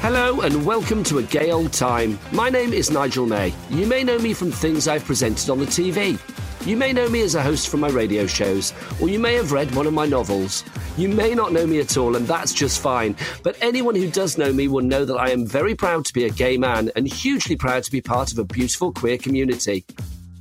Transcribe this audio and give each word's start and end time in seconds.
Hello 0.00 0.40
and 0.40 0.64
welcome 0.64 1.04
to 1.04 1.18
A 1.18 1.22
Gay 1.22 1.50
Old 1.50 1.72
Time. 1.72 2.18
My 2.32 2.48
name 2.48 2.72
is 2.72 2.90
Nigel 2.90 3.26
May. 3.26 3.52
You 3.68 3.86
may 3.86 4.02
know 4.02 4.18
me 4.18 4.32
from 4.32 4.50
things 4.50 4.88
I've 4.88 5.04
presented 5.04 5.50
on 5.50 5.58
the 5.58 5.66
TV. 5.66 6.18
You 6.66 6.78
may 6.78 6.94
know 6.94 7.10
me 7.10 7.20
as 7.20 7.34
a 7.34 7.42
host 7.42 7.68
from 7.68 7.80
my 7.80 7.88
radio 7.88 8.26
shows, 8.26 8.72
or 9.02 9.10
you 9.10 9.18
may 9.18 9.34
have 9.34 9.52
read 9.52 9.74
one 9.74 9.86
of 9.86 9.92
my 9.92 10.06
novels. 10.06 10.64
You 10.96 11.10
may 11.10 11.34
not 11.34 11.52
know 11.52 11.66
me 11.66 11.78
at 11.78 11.98
all, 11.98 12.16
and 12.16 12.26
that's 12.26 12.54
just 12.54 12.80
fine. 12.80 13.16
But 13.42 13.58
anyone 13.60 13.94
who 13.94 14.10
does 14.10 14.38
know 14.38 14.50
me 14.50 14.68
will 14.68 14.84
know 14.84 15.04
that 15.04 15.16
I 15.16 15.28
am 15.30 15.46
very 15.46 15.74
proud 15.74 16.06
to 16.06 16.14
be 16.14 16.24
a 16.24 16.30
gay 16.30 16.56
man 16.56 16.90
and 16.96 17.06
hugely 17.06 17.56
proud 17.56 17.84
to 17.84 17.90
be 17.90 18.00
part 18.00 18.32
of 18.32 18.38
a 18.38 18.44
beautiful 18.44 18.92
queer 18.92 19.18
community. 19.18 19.84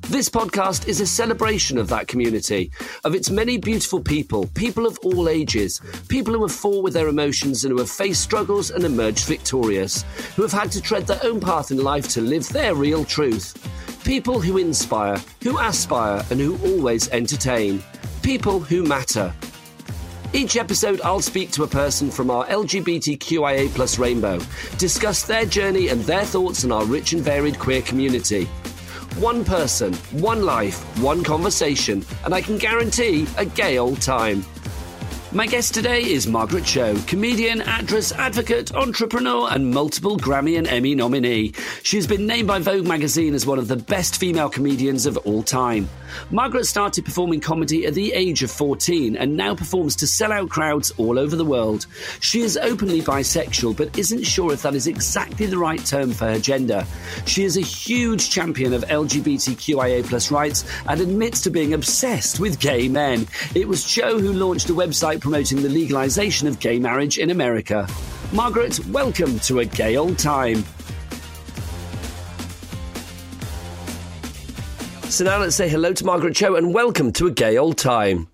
This 0.10 0.28
podcast 0.28 0.90
is 0.90 1.00
a 1.00 1.08
celebration 1.08 1.78
of 1.78 1.88
that 1.88 2.08
community, 2.08 2.72
of 3.06 3.16
its 3.16 3.30
many 3.30 3.58
beautiful 3.58 4.02
people, 4.02 4.48
people 4.54 4.86
of 4.86 5.00
all 5.00 5.30
ages, 5.30 5.82
people 6.10 6.34
who 6.34 6.42
have 6.42 6.52
fought 6.52 6.84
with 6.84 6.94
their 6.94 7.08
emotions 7.08 7.64
and 7.64 7.72
who 7.72 7.80
have 7.80 7.90
faced 7.90 8.22
struggles 8.22 8.70
and 8.70 8.84
emerged 8.84 9.26
victorious, 9.26 10.04
who 10.36 10.42
have 10.42 10.52
had 10.52 10.72
to 10.74 10.82
tread 10.82 11.08
their 11.08 11.24
own 11.24 11.40
path 11.40 11.72
in 11.72 11.78
life 11.78 12.10
to 12.10 12.22
live 12.22 12.48
their 12.50 12.76
real 12.76 13.06
truth. 13.06 13.58
People 14.04 14.42
who 14.42 14.58
inspire, 14.58 15.18
who 15.42 15.58
aspire, 15.58 16.22
and 16.30 16.40
who 16.40 16.58
always 16.66 17.10
entertain. 17.10 17.82
People 18.22 18.60
who 18.60 18.84
matter. 18.84 19.34
Each 20.34 20.58
episode, 20.58 21.00
I'll 21.02 21.22
speak 21.22 21.52
to 21.52 21.64
a 21.64 21.68
person 21.68 22.12
from 22.12 22.30
our 22.30 22.46
LGBTQIA 22.48 23.70
plus 23.70 23.98
rainbow, 23.98 24.40
discuss 24.78 25.24
their 25.24 25.46
journey 25.46 25.88
and 25.88 26.02
their 26.02 26.26
thoughts 26.26 26.66
in 26.66 26.74
our 26.74 26.84
rich 26.86 27.14
and 27.14 27.22
varied 27.22 27.58
queer 27.58 27.82
community. 27.82 28.50
One 29.20 29.46
person, 29.46 29.94
one 30.12 30.44
life, 30.44 30.82
one 31.00 31.24
conversation, 31.24 32.04
and 32.26 32.34
I 32.34 32.42
can 32.42 32.58
guarantee 32.58 33.28
a 33.38 33.46
gay 33.46 33.78
old 33.78 34.02
time. 34.02 34.44
My 35.34 35.48
guest 35.48 35.74
today 35.74 36.04
is 36.04 36.28
Margaret 36.28 36.64
Cho, 36.64 36.96
comedian, 37.08 37.64
actress, 37.64 38.12
advocate, 38.12 38.72
entrepreneur, 38.76 39.48
and 39.50 39.72
multiple 39.72 40.16
Grammy 40.16 40.60
and 40.60 40.68
Emmy 40.68 40.94
nominee. 40.94 41.54
She 41.82 41.98
has 41.98 42.06
been 42.06 42.28
named 42.28 42.48
by 42.48 42.60
Vogue 42.60 42.86
magazine 42.86 43.34
as 43.34 43.44
one 43.44 43.58
of 43.58 43.68
the 43.68 43.76
best 43.76 44.20
female 44.20 44.48
comedians 44.48 45.08
of 45.08 45.18
all 45.18 45.42
time. 45.42 45.90
Margaret 46.30 46.66
started 46.66 47.06
performing 47.06 47.42
comedy 47.42 47.88
at 47.88 47.96
the 47.96 48.14
age 48.14 48.44
of 48.44 48.52
14 48.52 49.18
and 49.18 49.36
now 49.36 49.56
performs 49.56 49.96
to 49.96 50.08
sell 50.08 50.32
out 50.32 50.50
crowds 50.52 50.92
all 50.98 51.18
over 51.18 51.36
the 51.36 51.44
world. 51.44 51.88
She 52.20 52.42
is 52.42 52.56
openly 52.56 53.02
bisexual 53.02 53.76
but 53.76 53.98
isn't 53.98 54.24
sure 54.26 54.54
if 54.54 54.62
that 54.62 54.76
is 54.76 54.86
exactly 54.86 55.48
the 55.48 55.58
right 55.58 55.84
term 55.84 56.12
for 56.12 56.26
her 56.26 56.40
gender. 56.40 56.86
She 57.26 57.44
is 57.44 57.58
a 57.58 57.62
huge 57.62 58.30
champion 58.30 58.76
of 58.76 58.84
LGBTQIA 58.84 60.06
plus 60.06 60.30
rights 60.30 60.64
and 60.88 61.02
admits 61.02 61.42
to 61.42 61.50
being 61.50 61.74
obsessed 61.74 62.40
with 62.40 62.60
gay 62.60 62.88
men. 62.88 63.26
It 63.56 63.68
was 63.68 63.84
Cho 63.84 64.20
who 64.20 64.34
launched 64.34 64.70
a 64.70 64.74
website 64.74 65.23
promoting 65.24 65.62
the 65.62 65.70
legalization 65.70 66.50
of 66.50 66.60
gay 66.60 66.78
marriage 66.78 67.18
in 67.18 67.30
America. 67.30 67.88
Margaret, 68.34 68.86
welcome 68.88 69.40
to 69.40 69.60
a 69.60 69.66
gay 69.66 69.96
old 69.96 70.20
time. 70.20 70.66
So 75.04 75.24
now 75.24 75.40
let's 75.40 75.56
say 75.56 75.70
hello 75.70 75.94
to 75.94 76.06
Margaret 76.06 76.36
Cho 76.36 76.56
and 76.56 76.74
welcome 76.74 77.14
to 77.14 77.28
a 77.28 77.32
gay 77.32 77.58
old 77.58 77.78
time. 77.78 78.28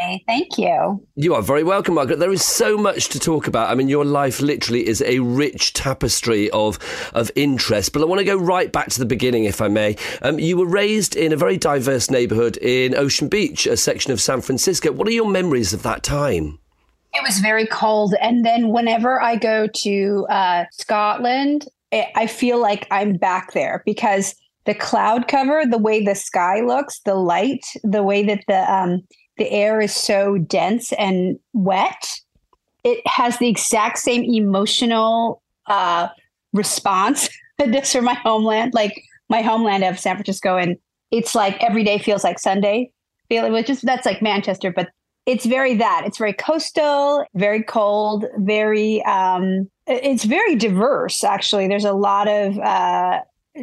Hi, 0.00 0.20
thank 0.26 0.58
you. 0.58 1.04
You 1.16 1.34
are 1.34 1.42
very 1.42 1.64
welcome, 1.64 1.94
Margaret. 1.94 2.18
There 2.18 2.32
is 2.32 2.44
so 2.44 2.76
much 2.76 3.08
to 3.08 3.18
talk 3.18 3.46
about. 3.46 3.70
I 3.70 3.74
mean, 3.74 3.88
your 3.88 4.04
life 4.04 4.40
literally 4.40 4.86
is 4.86 5.02
a 5.02 5.18
rich 5.18 5.72
tapestry 5.72 6.50
of 6.50 6.78
of 7.14 7.30
interest. 7.34 7.92
But 7.92 8.02
I 8.02 8.04
want 8.04 8.20
to 8.20 8.24
go 8.24 8.36
right 8.36 8.70
back 8.70 8.90
to 8.90 8.98
the 8.98 9.06
beginning, 9.06 9.44
if 9.44 9.60
I 9.60 9.68
may. 9.68 9.96
Um, 10.22 10.38
you 10.38 10.56
were 10.56 10.66
raised 10.66 11.16
in 11.16 11.32
a 11.32 11.36
very 11.36 11.56
diverse 11.56 12.10
neighbourhood 12.10 12.58
in 12.58 12.94
Ocean 12.94 13.28
Beach, 13.28 13.66
a 13.66 13.76
section 13.76 14.12
of 14.12 14.20
San 14.20 14.40
Francisco. 14.40 14.92
What 14.92 15.08
are 15.08 15.12
your 15.12 15.28
memories 15.28 15.72
of 15.72 15.82
that 15.82 16.02
time? 16.02 16.58
It 17.14 17.22
was 17.24 17.38
very 17.38 17.66
cold, 17.66 18.14
and 18.20 18.44
then 18.44 18.68
whenever 18.68 19.20
I 19.20 19.36
go 19.36 19.66
to 19.66 20.26
uh, 20.30 20.64
Scotland, 20.70 21.66
I 21.92 22.26
feel 22.26 22.60
like 22.60 22.86
I'm 22.90 23.14
back 23.14 23.52
there 23.52 23.82
because 23.84 24.34
the 24.66 24.74
cloud 24.74 25.26
cover, 25.26 25.64
the 25.68 25.78
way 25.78 26.04
the 26.04 26.14
sky 26.14 26.60
looks, 26.60 27.00
the 27.00 27.14
light, 27.14 27.64
the 27.82 28.02
way 28.02 28.22
that 28.24 28.44
the 28.46 28.72
um, 28.72 29.02
the 29.38 29.50
air 29.50 29.80
is 29.80 29.94
so 29.94 30.38
dense 30.38 30.92
and 30.92 31.38
wet, 31.52 32.08
it 32.84 33.06
has 33.06 33.38
the 33.38 33.48
exact 33.48 33.98
same 33.98 34.24
emotional 34.24 35.42
uh, 35.66 36.08
response 36.52 37.28
this 37.58 37.92
for 37.92 38.02
my 38.02 38.14
homeland, 38.14 38.74
like 38.74 39.02
my 39.28 39.42
homeland 39.42 39.84
of 39.84 39.98
San 39.98 40.16
Francisco, 40.16 40.56
and 40.56 40.76
it's 41.10 41.34
like 41.34 41.62
every 41.62 41.84
day 41.84 41.98
feels 41.98 42.24
like 42.24 42.38
Sunday. 42.38 42.90
Feeling 43.28 43.52
which 43.52 43.68
is 43.68 43.82
that's 43.82 44.06
like 44.06 44.22
Manchester, 44.22 44.72
but 44.72 44.88
it's 45.26 45.44
very 45.44 45.74
that. 45.76 46.04
It's 46.06 46.16
very 46.16 46.32
coastal, 46.32 47.24
very 47.34 47.62
cold, 47.62 48.24
very. 48.38 49.04
um 49.04 49.68
It's 49.86 50.24
very 50.24 50.56
diverse. 50.56 51.22
Actually, 51.22 51.68
there's 51.68 51.84
a 51.84 51.92
lot 51.92 52.26
of 52.28 52.58
uh, 52.58 53.20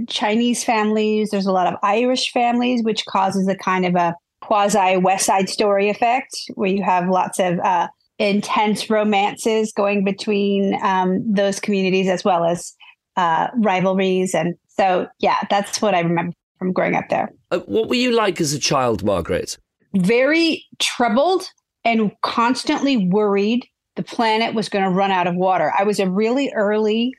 Chinese 0.08 0.64
families, 0.64 1.32
there's 1.32 1.48
a 1.48 1.52
lot 1.52 1.72
of 1.72 1.80
Irish 1.82 2.32
families, 2.32 2.84
which 2.84 3.06
causes 3.06 3.48
a 3.48 3.56
kind 3.56 3.86
of 3.86 3.96
a 3.96 4.16
quasi 4.46 4.98
West 4.98 5.26
Side 5.26 5.50
Story 5.50 5.90
effect, 5.90 6.36
where 6.54 6.70
you 6.70 6.84
have 6.84 7.10
lots 7.10 7.40
of 7.40 7.60
uh, 7.60 7.88
intense 8.20 8.90
romances 8.90 9.74
going 9.74 10.04
between 10.04 10.80
um, 10.84 11.24
those 11.32 11.60
communities 11.60 12.08
as 12.08 12.24
well 12.24 12.46
as 12.46 12.74
uh, 13.18 13.48
rivalries. 13.58 14.36
And 14.36 14.56
so, 14.68 15.08
yeah, 15.20 15.38
that's 15.50 15.82
what 15.82 15.96
I 15.96 16.02
remember 16.02 16.36
from 16.60 16.74
growing 16.74 16.96
up 16.96 17.10
there. 17.10 17.32
Uh, 17.52 17.60
what 17.60 17.90
were 17.90 17.96
you 17.96 18.12
like 18.12 18.40
as 18.40 18.54
a 18.54 18.60
child, 18.60 19.04
Margaret? 19.04 19.58
Very 19.96 20.64
troubled 20.80 21.50
and 21.84 22.12
constantly 22.22 22.98
worried 22.98 23.66
the 23.96 24.04
planet 24.04 24.54
was 24.54 24.70
going 24.70 24.84
to 24.84 24.90
run 24.90 25.12
out 25.12 25.28
of 25.28 25.36
water. 25.36 25.72
I 25.78 25.84
was 25.84 26.00
a 26.00 26.10
really 26.10 26.52
early 26.54 27.14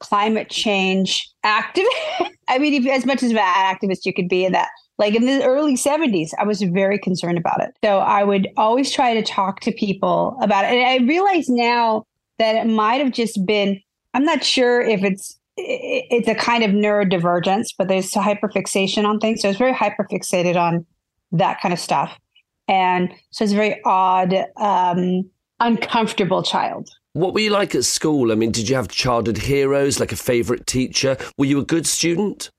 climate 0.00 0.50
change 0.50 1.28
activist. 1.44 1.86
I 2.48 2.58
mean, 2.58 2.86
as 2.88 3.06
much 3.06 3.22
as 3.22 3.30
an 3.30 3.36
activist 3.36 4.00
you 4.04 4.12
could 4.12 4.28
be 4.28 4.44
in 4.44 4.52
that. 4.52 4.68
Like 4.98 5.14
in 5.14 5.26
the 5.26 5.44
early 5.44 5.76
70s, 5.76 6.30
I 6.38 6.44
was 6.44 6.62
very 6.62 6.98
concerned 6.98 7.38
about 7.38 7.60
it. 7.60 7.76
So 7.84 7.98
I 7.98 8.22
would 8.22 8.48
always 8.56 8.92
try 8.92 9.14
to 9.14 9.22
talk 9.22 9.60
to 9.60 9.72
people 9.72 10.38
about 10.40 10.64
it. 10.64 10.68
And 10.68 10.86
I 10.86 11.04
realize 11.06 11.48
now 11.48 12.04
that 12.38 12.54
it 12.54 12.68
might 12.68 13.00
have 13.00 13.12
just 13.12 13.44
been, 13.44 13.80
I'm 14.12 14.24
not 14.24 14.44
sure 14.44 14.80
if 14.80 15.02
it's 15.02 15.38
it's 15.56 16.26
a 16.26 16.34
kind 16.34 16.64
of 16.64 16.72
neurodivergence, 16.72 17.68
but 17.78 17.86
there's 17.88 18.14
a 18.16 18.18
hyperfixation 18.18 19.04
on 19.04 19.20
things. 19.20 19.40
So 19.40 19.48
it's 19.48 19.58
very 19.58 19.72
hyperfixated 19.72 20.56
on 20.56 20.84
that 21.32 21.60
kind 21.60 21.72
of 21.72 21.78
stuff. 21.78 22.18
And 22.66 23.12
so 23.30 23.44
it's 23.44 23.52
a 23.52 23.56
very 23.56 23.80
odd, 23.84 24.34
um, 24.56 25.30
uncomfortable 25.60 26.42
child. 26.42 26.88
What 27.12 27.34
were 27.34 27.40
you 27.40 27.50
like 27.50 27.74
at 27.76 27.84
school? 27.84 28.32
I 28.32 28.34
mean, 28.34 28.50
did 28.50 28.68
you 28.68 28.74
have 28.74 28.88
childhood 28.88 29.38
heroes, 29.38 30.00
like 30.00 30.10
a 30.10 30.16
favorite 30.16 30.66
teacher? 30.66 31.16
Were 31.38 31.44
you 31.44 31.60
a 31.60 31.64
good 31.64 31.86
student? 31.86 32.50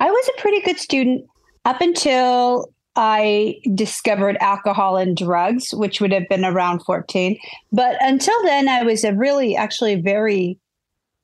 I 0.00 0.10
was 0.10 0.30
a 0.36 0.40
pretty 0.40 0.62
good 0.62 0.78
student 0.78 1.26
up 1.68 1.82
until 1.82 2.72
I 2.96 3.60
discovered 3.74 4.38
alcohol 4.40 4.96
and 4.96 5.14
drugs, 5.14 5.72
which 5.74 6.00
would 6.00 6.12
have 6.12 6.26
been 6.30 6.44
around 6.44 6.80
14. 6.80 7.38
But 7.70 7.96
until 8.00 8.42
then, 8.44 8.68
I 8.68 8.82
was 8.84 9.04
a 9.04 9.14
really, 9.14 9.54
actually, 9.54 9.96
very 9.96 10.58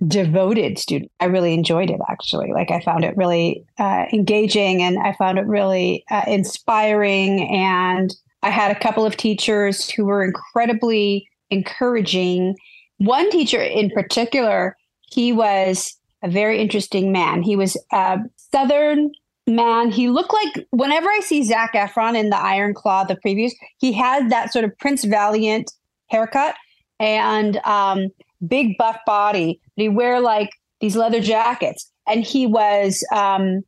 devoted 0.07 0.79
student. 0.79 1.11
I 1.19 1.25
really 1.25 1.55
enjoyed 1.55 1.89
it, 1.89 1.99
actually. 2.11 2.53
Like, 2.53 2.71
I 2.71 2.81
found 2.81 3.05
it 3.05 3.17
really 3.17 3.65
uh, 3.79 4.05
engaging 4.13 4.83
and 4.83 4.99
I 4.99 5.15
found 5.15 5.39
it 5.39 5.47
really 5.47 6.05
uh, 6.11 6.25
inspiring. 6.27 7.49
And 7.49 8.15
I 8.43 8.51
had 8.51 8.71
a 8.71 8.79
couple 8.79 9.07
of 9.07 9.17
teachers 9.17 9.89
who 9.89 10.05
were 10.05 10.23
incredibly 10.23 11.27
encouraging 11.51 12.55
one 12.99 13.31
teacher 13.31 13.63
in 13.63 13.91
particular, 13.91 14.77
he 15.01 15.33
was 15.33 15.97
a 16.23 16.29
very 16.29 16.61
interesting 16.61 17.13
man. 17.13 17.43
He 17.43 17.57
was 17.57 17.77
a 17.93 18.19
Southern 18.53 19.11
man. 19.47 19.91
He 19.91 20.09
looked 20.09 20.33
like 20.33 20.67
whenever 20.71 21.09
I 21.09 21.21
see 21.21 21.43
Zac 21.43 21.75
Efron 21.75 22.19
in 22.19 22.31
the 22.31 22.37
Iron 22.37 22.75
Claw, 22.75 23.05
the 23.05 23.17
previews, 23.17 23.53
he 23.79 23.93
had 23.93 24.31
that 24.31 24.53
sort 24.53 24.65
of 24.65 24.77
Prince 24.79 25.05
Valiant 25.05 25.71
haircut 26.07 26.55
and 26.99 27.57
um, 27.65 28.09
big 28.47 28.77
buff 28.79 28.99
body. 29.07 29.61
But 29.77 29.83
he 29.83 29.89
wear 29.89 30.21
like 30.21 30.51
these 30.81 30.97
leather 30.97 31.21
jackets, 31.21 31.91
and 32.07 32.25
he 32.25 32.47
was 32.47 33.05
um, 33.13 33.63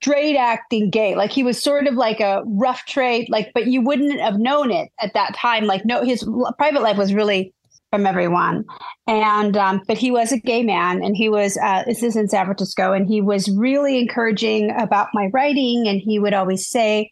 straight 0.00 0.36
acting 0.36 0.90
gay. 0.90 1.14
Like 1.14 1.30
he 1.30 1.42
was 1.42 1.62
sort 1.62 1.86
of 1.86 1.94
like 1.94 2.20
a 2.20 2.42
rough 2.46 2.84
trade, 2.86 3.28
like 3.28 3.50
but 3.54 3.66
you 3.66 3.80
wouldn't 3.80 4.20
have 4.20 4.38
known 4.38 4.70
it 4.70 4.90
at 5.00 5.14
that 5.14 5.34
time. 5.34 5.64
Like 5.64 5.84
no, 5.84 6.04
his 6.04 6.28
private 6.58 6.82
life 6.82 6.96
was 6.96 7.12
really 7.12 7.52
from 7.90 8.06
everyone. 8.06 8.64
And 9.06 9.56
um, 9.56 9.82
but 9.86 9.98
he 9.98 10.10
was 10.10 10.32
a 10.32 10.38
gay 10.38 10.62
man, 10.62 11.02
and 11.02 11.16
he 11.16 11.28
was 11.28 11.58
uh, 11.62 11.84
this 11.86 12.02
is 12.02 12.16
in 12.16 12.28
San 12.28 12.44
Francisco, 12.44 12.92
and 12.92 13.08
he 13.08 13.20
was 13.20 13.48
really 13.50 13.98
encouraging 13.98 14.70
about 14.78 15.08
my 15.14 15.28
writing, 15.32 15.88
and 15.88 16.00
he 16.00 16.18
would 16.18 16.34
always 16.34 16.68
say 16.68 17.10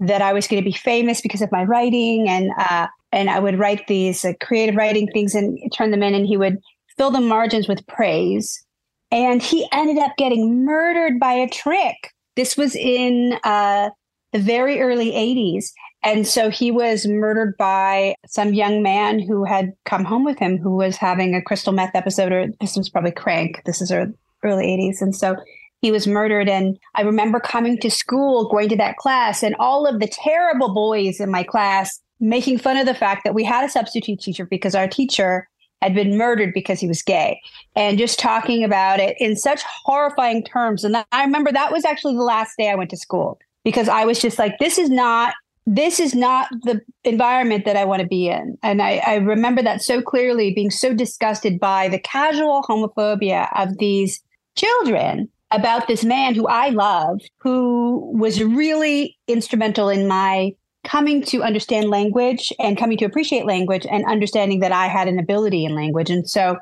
that 0.00 0.22
I 0.22 0.32
was 0.32 0.46
going 0.46 0.62
to 0.62 0.68
be 0.68 0.76
famous 0.76 1.20
because 1.20 1.42
of 1.42 1.52
my 1.52 1.64
writing, 1.64 2.28
and 2.28 2.50
uh, 2.58 2.86
and 3.12 3.30
I 3.30 3.38
would 3.38 3.58
write 3.58 3.86
these 3.86 4.24
uh, 4.24 4.32
creative 4.40 4.76
writing 4.76 5.08
things 5.08 5.34
and 5.34 5.58
turn 5.72 5.90
them 5.90 6.02
in, 6.02 6.14
and 6.14 6.26
he 6.26 6.36
would 6.36 6.58
fill 6.96 7.10
the 7.10 7.20
margins 7.20 7.68
with 7.68 7.86
praise. 7.86 8.64
And 9.12 9.42
he 9.42 9.66
ended 9.72 9.98
up 9.98 10.12
getting 10.18 10.64
murdered 10.64 11.18
by 11.18 11.32
a 11.32 11.48
trick. 11.48 11.96
This 12.36 12.56
was 12.56 12.76
in 12.76 13.38
uh, 13.42 13.90
the 14.32 14.38
very 14.38 14.80
early 14.80 15.10
80s. 15.10 15.72
And 16.02 16.26
so 16.26 16.48
he 16.48 16.70
was 16.70 17.06
murdered 17.06 17.56
by 17.58 18.14
some 18.26 18.54
young 18.54 18.82
man 18.82 19.18
who 19.18 19.44
had 19.44 19.72
come 19.84 20.04
home 20.04 20.24
with 20.24 20.38
him 20.38 20.56
who 20.56 20.74
was 20.74 20.96
having 20.96 21.34
a 21.34 21.42
crystal 21.42 21.72
meth 21.72 21.94
episode, 21.94 22.32
or 22.32 22.46
this 22.60 22.76
was 22.76 22.88
probably 22.88 23.10
crank. 23.10 23.60
This 23.66 23.82
is 23.82 23.92
early 23.92 24.66
80s. 24.66 25.02
And 25.02 25.14
so 25.14 25.36
he 25.82 25.90
was 25.90 26.06
murdered. 26.06 26.48
And 26.48 26.78
I 26.94 27.02
remember 27.02 27.38
coming 27.38 27.78
to 27.80 27.90
school, 27.90 28.48
going 28.48 28.70
to 28.70 28.76
that 28.76 28.96
class, 28.96 29.42
and 29.42 29.54
all 29.58 29.86
of 29.86 30.00
the 30.00 30.08
terrible 30.08 30.72
boys 30.72 31.20
in 31.20 31.30
my 31.30 31.42
class 31.42 32.00
making 32.18 32.58
fun 32.58 32.76
of 32.76 32.86
the 32.86 32.94
fact 32.94 33.24
that 33.24 33.34
we 33.34 33.44
had 33.44 33.64
a 33.64 33.68
substitute 33.68 34.20
teacher 34.20 34.44
because 34.44 34.74
our 34.74 34.88
teacher 34.88 35.48
had 35.80 35.94
been 35.94 36.18
murdered 36.18 36.52
because 36.52 36.78
he 36.78 36.86
was 36.86 37.02
gay 37.02 37.40
and 37.74 37.96
just 37.96 38.18
talking 38.18 38.62
about 38.62 39.00
it 39.00 39.16
in 39.18 39.34
such 39.36 39.62
horrifying 39.84 40.44
terms. 40.44 40.84
And 40.84 40.96
I 41.12 41.24
remember 41.24 41.50
that 41.52 41.72
was 41.72 41.86
actually 41.86 42.14
the 42.14 42.22
last 42.22 42.56
day 42.58 42.70
I 42.70 42.74
went 42.74 42.90
to 42.90 42.98
school 42.98 43.38
because 43.64 43.88
I 43.88 44.04
was 44.04 44.20
just 44.20 44.38
like, 44.38 44.58
this 44.58 44.78
is 44.78 44.90
not. 44.90 45.34
This 45.66 46.00
is 46.00 46.14
not 46.14 46.48
the 46.62 46.80
environment 47.04 47.64
that 47.64 47.76
I 47.76 47.84
want 47.84 48.02
to 48.02 48.08
be 48.08 48.28
in. 48.28 48.58
And 48.62 48.82
I, 48.82 49.02
I 49.06 49.14
remember 49.16 49.62
that 49.62 49.82
so 49.82 50.02
clearly 50.02 50.52
being 50.52 50.70
so 50.70 50.94
disgusted 50.94 51.60
by 51.60 51.88
the 51.88 51.98
casual 51.98 52.62
homophobia 52.62 53.48
of 53.56 53.78
these 53.78 54.22
children 54.56 55.28
about 55.50 55.86
this 55.86 56.04
man 56.04 56.34
who 56.34 56.46
I 56.46 56.70
loved, 56.70 57.30
who 57.38 58.12
was 58.16 58.42
really 58.42 59.18
instrumental 59.26 59.88
in 59.88 60.06
my 60.06 60.52
coming 60.84 61.22
to 61.22 61.42
understand 61.42 61.90
language 61.90 62.52
and 62.58 62.78
coming 62.78 62.96
to 62.98 63.04
appreciate 63.04 63.44
language 63.44 63.86
and 63.88 64.04
understanding 64.06 64.60
that 64.60 64.72
I 64.72 64.86
had 64.86 65.08
an 65.08 65.18
ability 65.18 65.64
in 65.64 65.74
language. 65.74 66.10
And 66.10 66.28
so 66.28 66.56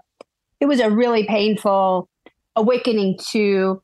it 0.61 0.67
was 0.67 0.81
a 0.81 0.91
really 0.91 1.25
painful 1.25 2.09
awakening 2.57 3.19
to 3.31 3.81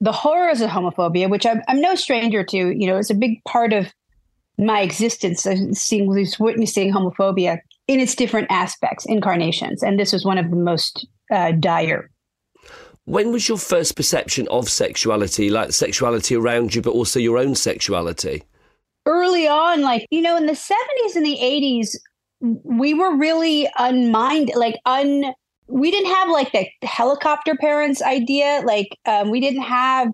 the 0.00 0.12
horrors 0.12 0.60
of 0.60 0.70
homophobia, 0.70 1.30
which 1.30 1.46
I'm, 1.46 1.62
I'm 1.68 1.80
no 1.80 1.94
stranger 1.94 2.44
to. 2.44 2.56
You 2.56 2.86
know, 2.86 2.98
it's 2.98 3.10
a 3.10 3.14
big 3.14 3.42
part 3.44 3.72
of 3.72 3.92
my 4.60 4.80
existence, 4.80 5.46
seeing, 5.72 6.06
witnessing 6.06 6.92
homophobia 6.92 7.58
in 7.88 8.00
its 8.00 8.14
different 8.14 8.48
aspects, 8.50 9.04
incarnations. 9.06 9.82
And 9.82 9.98
this 9.98 10.12
was 10.12 10.24
one 10.24 10.38
of 10.38 10.50
the 10.50 10.56
most 10.56 11.06
uh, 11.32 11.52
dire. 11.52 12.10
When 13.04 13.32
was 13.32 13.48
your 13.48 13.58
first 13.58 13.96
perception 13.96 14.46
of 14.48 14.68
sexuality, 14.68 15.50
like 15.50 15.72
sexuality 15.72 16.36
around 16.36 16.74
you, 16.74 16.82
but 16.82 16.92
also 16.92 17.18
your 17.18 17.38
own 17.38 17.54
sexuality? 17.54 18.44
early 19.06 19.48
on, 19.48 19.82
like, 19.82 20.06
you 20.10 20.22
know, 20.22 20.36
in 20.36 20.46
the 20.46 20.52
70s 20.52 21.16
and 21.16 21.24
the 21.24 21.38
80s, 21.40 21.96
we 22.40 22.94
were 22.94 23.16
really 23.16 23.68
unminded, 23.78 24.56
like, 24.56 24.76
un. 24.86 25.24
We 25.66 25.92
didn't 25.92 26.12
have 26.12 26.30
like 26.30 26.50
the 26.50 26.66
helicopter 26.84 27.54
parents 27.54 28.02
idea. 28.02 28.62
Like, 28.64 28.98
um, 29.06 29.30
we 29.30 29.38
didn't 29.38 29.62
have, 29.62 30.08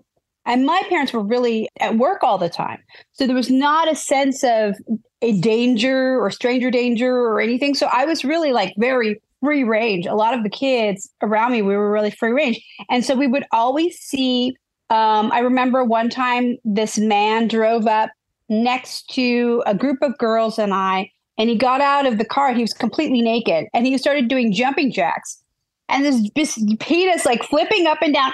and 0.46 0.64
my 0.64 0.80
parents 0.88 1.12
were 1.12 1.22
really 1.22 1.68
at 1.80 1.98
work 1.98 2.22
all 2.22 2.38
the 2.38 2.48
time. 2.48 2.78
So 3.12 3.26
there 3.26 3.36
was 3.36 3.50
not 3.50 3.90
a 3.90 3.96
sense 3.96 4.44
of 4.44 4.76
a 5.20 5.38
danger 5.40 6.20
or 6.20 6.30
stranger 6.30 6.70
danger 6.70 7.12
or 7.12 7.40
anything. 7.40 7.74
So 7.74 7.88
I 7.92 8.04
was 8.04 8.24
really 8.24 8.52
like 8.52 8.72
very 8.78 9.20
free 9.42 9.64
range. 9.64 10.06
A 10.06 10.14
lot 10.14 10.34
of 10.34 10.44
the 10.44 10.50
kids 10.50 11.10
around 11.20 11.52
me, 11.52 11.62
we 11.62 11.76
were 11.76 11.90
really 11.90 12.10
free 12.10 12.32
range. 12.32 12.64
And 12.88 13.04
so 13.04 13.14
we 13.14 13.26
would 13.26 13.44
always 13.52 13.98
see. 13.98 14.56
Um, 14.88 15.32
I 15.32 15.40
remember 15.40 15.82
one 15.82 16.08
time 16.08 16.58
this 16.64 16.96
man 16.96 17.48
drove 17.48 17.86
up 17.86 18.10
next 18.48 19.10
to 19.10 19.64
a 19.66 19.74
group 19.74 19.98
of 20.00 20.16
girls 20.18 20.60
and 20.60 20.72
I, 20.72 21.10
and 21.38 21.50
he 21.50 21.56
got 21.56 21.80
out 21.80 22.06
of 22.06 22.18
the 22.18 22.24
car. 22.24 22.54
He 22.54 22.62
was 22.62 22.72
completely 22.72 23.20
naked 23.20 23.66
and 23.74 23.84
he 23.84 23.98
started 23.98 24.28
doing 24.28 24.52
jumping 24.52 24.92
jacks. 24.92 25.42
And 25.88 26.04
this, 26.04 26.30
this 26.34 26.64
penis 26.78 27.26
like 27.26 27.42
flipping 27.42 27.86
up 27.86 27.98
and 28.00 28.14
down. 28.14 28.32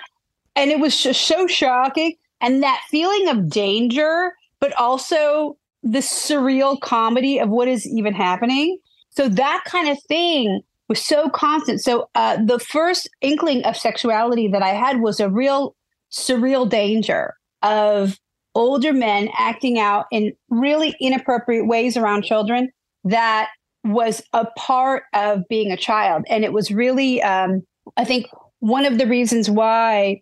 And 0.56 0.70
it 0.70 0.80
was 0.80 1.00
just 1.00 1.22
so 1.22 1.46
shocking. 1.46 2.14
And 2.40 2.62
that 2.62 2.82
feeling 2.90 3.28
of 3.28 3.48
danger, 3.48 4.32
but 4.60 4.72
also 4.78 5.56
the 5.82 5.98
surreal 5.98 6.80
comedy 6.80 7.38
of 7.38 7.48
what 7.48 7.68
is 7.68 7.86
even 7.86 8.14
happening. 8.14 8.78
So 9.10 9.28
that 9.28 9.64
kind 9.66 9.88
of 9.88 10.02
thing 10.04 10.62
was 10.88 11.04
so 11.04 11.28
constant. 11.28 11.80
So 11.80 12.08
uh, 12.14 12.42
the 12.44 12.58
first 12.58 13.08
inkling 13.20 13.64
of 13.64 13.76
sexuality 13.76 14.48
that 14.48 14.62
I 14.62 14.70
had 14.70 15.00
was 15.00 15.20
a 15.20 15.30
real 15.30 15.74
surreal 16.10 16.68
danger 16.68 17.34
of 17.62 18.18
older 18.54 18.92
men 18.92 19.30
acting 19.38 19.78
out 19.78 20.06
in 20.10 20.32
really 20.50 20.94
inappropriate 21.00 21.66
ways 21.66 21.96
around 21.96 22.22
children 22.22 22.70
that 23.04 23.48
was 23.84 24.22
a 24.32 24.46
part 24.56 25.04
of 25.14 25.42
being 25.48 25.72
a 25.72 25.76
child. 25.76 26.24
And 26.28 26.44
it 26.44 26.52
was 26.52 26.70
really, 26.70 27.22
um, 27.22 27.62
I 27.96 28.04
think, 28.04 28.26
one 28.60 28.86
of 28.86 28.98
the 28.98 29.06
reasons 29.06 29.50
why 29.50 30.20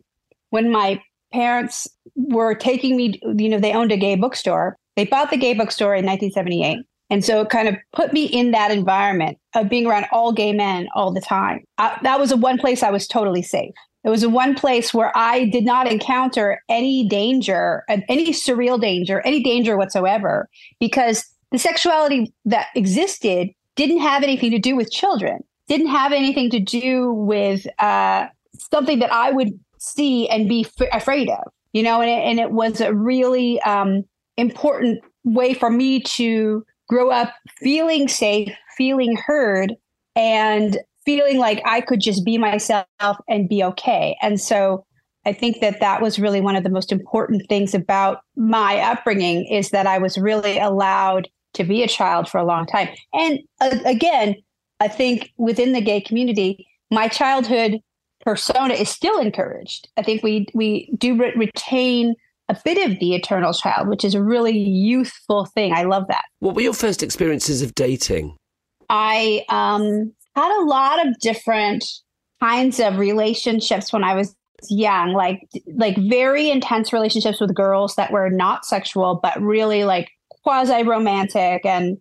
when 0.50 0.70
my 0.70 1.02
parents 1.32 1.88
were 2.17 2.55
taking 2.55 2.97
me, 2.97 3.20
you 3.37 3.49
know, 3.49 3.58
they 3.58 3.73
owned 3.73 3.93
a 3.93 3.97
gay 3.97 4.17
bookstore. 4.17 4.76
They 4.97 5.05
bought 5.05 5.31
the 5.31 5.37
gay 5.37 5.55
bookstore 5.55 5.94
in 5.94 6.05
1978. 6.05 6.85
And 7.08 7.25
so 7.25 7.41
it 7.41 7.50
kind 7.50 7.69
of 7.69 7.76
put 7.93 8.12
me 8.12 8.25
in 8.25 8.52
that 8.52 8.70
environment 8.70 9.38
of 9.56 9.69
being 9.69 9.87
around 9.87 10.06
all 10.12 10.32
gay 10.32 10.52
men 10.52 10.88
all 10.94 11.12
the 11.12 11.20
time. 11.20 11.64
I, 11.79 11.99
that 12.02 12.20
was 12.20 12.31
the 12.31 12.37
one 12.37 12.56
place 12.56 12.82
I 12.82 12.91
was 12.91 13.08
totally 13.08 13.43
safe. 13.43 13.75
It 14.05 14.08
was 14.08 14.23
the 14.23 14.31
one 14.31 14.55
place 14.55 14.94
where 14.94 15.12
I 15.17 15.47
did 15.47 15.64
not 15.64 15.91
encounter 15.91 16.62
any 16.69 17.06
danger, 17.06 17.85
any 17.88 18.32
surreal 18.32 18.81
danger, 18.81 19.20
any 19.26 19.43
danger 19.43 19.76
whatsoever, 19.76 20.49
because 20.79 21.25
the 21.50 21.58
sexuality 21.58 22.32
that 22.46 22.69
existed 22.75 23.49
didn't 23.76 24.00
have 24.00 24.23
anything 24.23 24.53
to 24.53 24.58
do 24.58 24.75
with 24.75 24.91
children, 24.91 25.41
didn't 25.69 25.88
have 25.88 26.12
anything 26.12 26.49
to 26.50 26.61
do 26.61 27.12
with 27.12 27.67
uh, 27.79 28.26
something 28.70 29.00
that 29.00 29.12
I 29.12 29.32
would 29.32 29.58
see 29.81 30.29
and 30.29 30.49
be 30.49 30.65
f- 30.65 30.88
afraid 30.93 31.29
of, 31.29 31.53
you 31.73 31.82
know, 31.82 32.00
and 32.00 32.11
it, 32.11 32.23
and 32.23 32.38
it 32.38 32.53
was 32.53 32.81
a 32.81 32.94
really 32.94 33.61
um, 33.62 34.05
important 34.37 35.03
way 35.25 35.55
for 35.55 35.71
me 35.71 36.00
to 36.00 36.65
grow 36.88 37.11
up 37.11 37.32
feeling 37.59 38.06
safe, 38.06 38.53
feeling 38.77 39.17
heard, 39.17 39.75
and 40.15 40.79
feeling 41.05 41.38
like 41.38 41.62
I 41.65 41.81
could 41.81 42.00
just 42.00 42.25
be 42.25 42.38
myself 42.38 42.85
and 43.29 43.49
be 43.49 43.65
okay. 43.65 44.17
And 44.21 44.41
so 44.41 44.85
I 45.27 45.32
think 45.32 45.61
that 45.61 45.81
that 45.81 46.00
was 46.00 46.19
really 46.19 46.41
one 46.41 46.56
of 46.56 46.65
the 46.65 46.71
most 46.71 46.93
important 46.93 47.49
things 47.49 47.75
about 47.75 48.21
my 48.37 48.79
upbringing 48.79 49.47
is 49.47 49.71
that 49.71 49.87
I 49.87 49.99
was 49.99 50.19
really 50.19 50.59
allowed 50.59 51.29
to 51.55 51.65
be 51.65 51.82
a 51.82 51.88
child 51.88 52.29
for 52.29 52.38
a 52.38 52.44
long 52.44 52.67
time. 52.67 52.88
And 53.12 53.41
uh, 53.61 53.77
again, 53.85 54.37
I 54.79 54.88
think 54.88 55.32
within 55.37 55.73
the 55.73 55.81
gay 55.81 56.00
community, 56.00 56.67
my 56.91 57.09
childhood 57.09 57.81
persona 58.20 58.75
is 58.75 58.88
still 58.88 59.19
encouraged. 59.19 59.88
I 59.96 60.02
think 60.02 60.22
we 60.22 60.46
we 60.55 60.93
do 60.96 61.17
re- 61.17 61.34
retain 61.37 62.14
a 62.49 62.56
bit 62.64 62.90
of 62.90 62.99
the 62.99 63.14
eternal 63.14 63.52
child, 63.52 63.88
which 63.88 64.05
is 64.05 64.14
a 64.14 64.22
really 64.22 64.58
youthful 64.58 65.46
thing. 65.46 65.72
I 65.72 65.84
love 65.84 66.05
that. 66.08 66.25
What 66.40 66.55
were 66.55 66.62
your 66.62 66.75
first 66.75 67.02
experiences 67.02 67.62
of 67.62 67.75
dating? 67.75 68.37
I 68.88 69.44
um, 69.49 70.12
had 70.34 70.61
a 70.61 70.64
lot 70.64 71.06
of 71.06 71.19
different 71.20 71.84
kinds 72.40 72.81
of 72.81 72.98
relationships 72.98 73.93
when 73.93 74.03
I 74.03 74.15
was 74.15 74.34
young, 74.69 75.12
like 75.12 75.41
like 75.74 75.96
very 75.96 76.50
intense 76.50 76.93
relationships 76.93 77.41
with 77.41 77.55
girls 77.55 77.94
that 77.94 78.10
were 78.10 78.31
not 78.31 78.65
sexual, 78.65 79.20
but 79.22 79.41
really 79.41 79.84
like 79.84 80.10
quasi 80.43 80.82
romantic. 80.82 81.65
And 81.65 81.98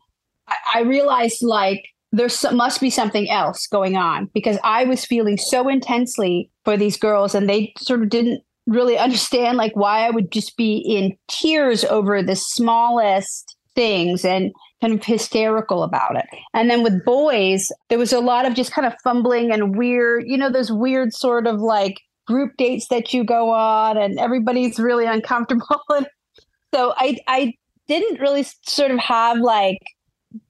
I, 0.47 0.55
I 0.75 0.81
realized 0.81 1.43
like 1.43 1.83
there 2.11 2.29
must 2.51 2.81
be 2.81 2.89
something 2.89 3.29
else 3.29 3.67
going 3.67 3.95
on 3.95 4.29
because 4.33 4.57
I 4.63 4.85
was 4.85 5.05
feeling 5.05 5.37
so 5.37 5.67
intensely 5.67 6.49
for 6.65 6.75
these 6.75 6.97
girls, 6.97 7.35
and 7.35 7.49
they 7.49 7.73
sort 7.77 8.01
of 8.01 8.09
didn't 8.09 8.43
really 8.67 8.97
understand 9.07 9.57
like 9.57 9.75
why 9.75 10.05
I 10.05 10.09
would 10.09 10.31
just 10.31 10.57
be 10.57 10.77
in 10.77 11.15
tears 11.27 11.83
over 11.85 12.21
the 12.21 12.35
smallest 12.35 13.55
things 13.75 14.25
and 14.25 14.51
kind 14.81 14.93
of 14.93 15.03
hysterical 15.03 15.83
about 15.83 16.15
it. 16.15 16.25
And 16.53 16.69
then 16.69 16.83
with 16.83 17.03
boys, 17.05 17.67
there 17.89 17.97
was 17.97 18.13
a 18.13 18.19
lot 18.19 18.45
of 18.45 18.53
just 18.53 18.71
kind 18.71 18.87
of 18.87 18.93
fumbling 19.03 19.51
and 19.51 19.77
weird, 19.77 20.25
you 20.27 20.37
know, 20.37 20.49
those 20.49 20.71
weird 20.71 21.13
sort 21.13 21.47
of 21.47 21.59
like 21.59 21.99
group 22.25 22.55
dates 22.57 22.87
that 22.89 23.13
you 23.13 23.23
go 23.23 23.51
on 23.51 23.97
and 23.97 24.19
everybody's 24.19 24.79
really 24.79 25.05
uncomfortable. 25.05 25.81
And 25.89 26.07
so 26.73 26.93
I 26.97 27.17
I 27.27 27.53
didn't 27.87 28.19
really 28.19 28.45
sort 28.63 28.91
of 28.91 28.99
have 28.99 29.39
like 29.39 29.79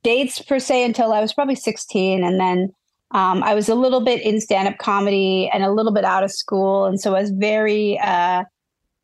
dates 0.04 0.42
per 0.42 0.60
se 0.60 0.84
until 0.84 1.14
I 1.14 1.22
was 1.22 1.34
probably 1.34 1.56
16 1.56 2.24
and 2.24 2.40
then 2.40 2.74
um, 3.12 3.42
I 3.42 3.56
was 3.56 3.70
a 3.70 3.76
little 3.76 4.02
bit 4.02 4.22
in 4.22 4.40
stand-up 4.40 4.78
comedy 4.78 5.50
and 5.54 5.64
a 5.64 5.72
little 5.72 5.94
bit 5.94 6.04
out 6.06 6.24
of 6.24 6.32
school 6.32 6.86
and 6.86 7.00
so 7.00 7.16
I 7.16 7.22
was 7.22 7.32
very 7.32 8.00
uh, 8.00 8.44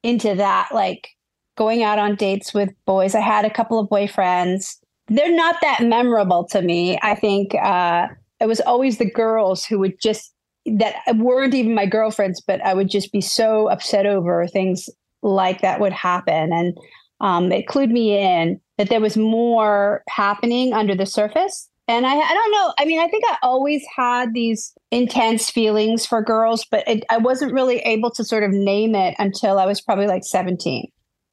into 0.03 0.35
that 0.35 0.69
like 0.73 1.09
going 1.57 1.83
out 1.83 1.99
on 1.99 2.15
dates 2.15 2.53
with 2.53 2.69
boys. 2.85 3.15
I 3.15 3.21
had 3.21 3.45
a 3.45 3.49
couple 3.49 3.79
of 3.79 3.89
boyfriends 3.89 4.75
they're 5.07 5.35
not 5.35 5.55
that 5.61 5.83
memorable 5.83 6.45
to 6.47 6.61
me. 6.61 6.97
I 7.01 7.15
think 7.15 7.53
uh, 7.55 8.07
it 8.39 8.47
was 8.47 8.61
always 8.61 8.97
the 8.97 9.09
girls 9.09 9.65
who 9.65 9.79
would 9.79 9.99
just 10.01 10.31
that 10.65 10.95
weren't 11.17 11.53
even 11.53 11.75
my 11.75 11.85
girlfriends, 11.85 12.41
but 12.41 12.59
I 12.65 12.73
would 12.73 12.89
just 12.89 13.11
be 13.11 13.21
so 13.21 13.69
upset 13.69 14.07
over 14.07 14.47
things 14.47 14.89
like 15.21 15.61
that 15.61 15.79
would 15.79 15.93
happen, 15.93 16.51
and 16.51 16.75
um, 17.21 17.51
it 17.51 17.67
clued 17.67 17.91
me 17.91 18.17
in 18.17 18.59
that 18.77 18.89
there 18.89 19.01
was 19.01 19.17
more 19.17 20.03
happening 20.09 20.73
under 20.73 20.95
the 20.95 21.05
surface. 21.05 21.69
And 21.87 22.05
I, 22.05 22.15
I 22.15 22.33
don't 22.33 22.51
know. 22.51 22.73
I 22.79 22.85
mean, 22.85 22.99
I 22.99 23.07
think 23.07 23.23
I 23.27 23.37
always 23.43 23.83
had 23.95 24.33
these 24.33 24.73
intense 24.91 25.51
feelings 25.51 26.05
for 26.05 26.21
girls, 26.21 26.65
but 26.69 26.87
it, 26.87 27.03
I 27.09 27.17
wasn't 27.17 27.53
really 27.53 27.77
able 27.79 28.09
to 28.11 28.23
sort 28.23 28.43
of 28.43 28.51
name 28.51 28.95
it 28.95 29.15
until 29.19 29.59
I 29.59 29.65
was 29.65 29.81
probably 29.81 30.07
like 30.07 30.23
17. 30.23 30.87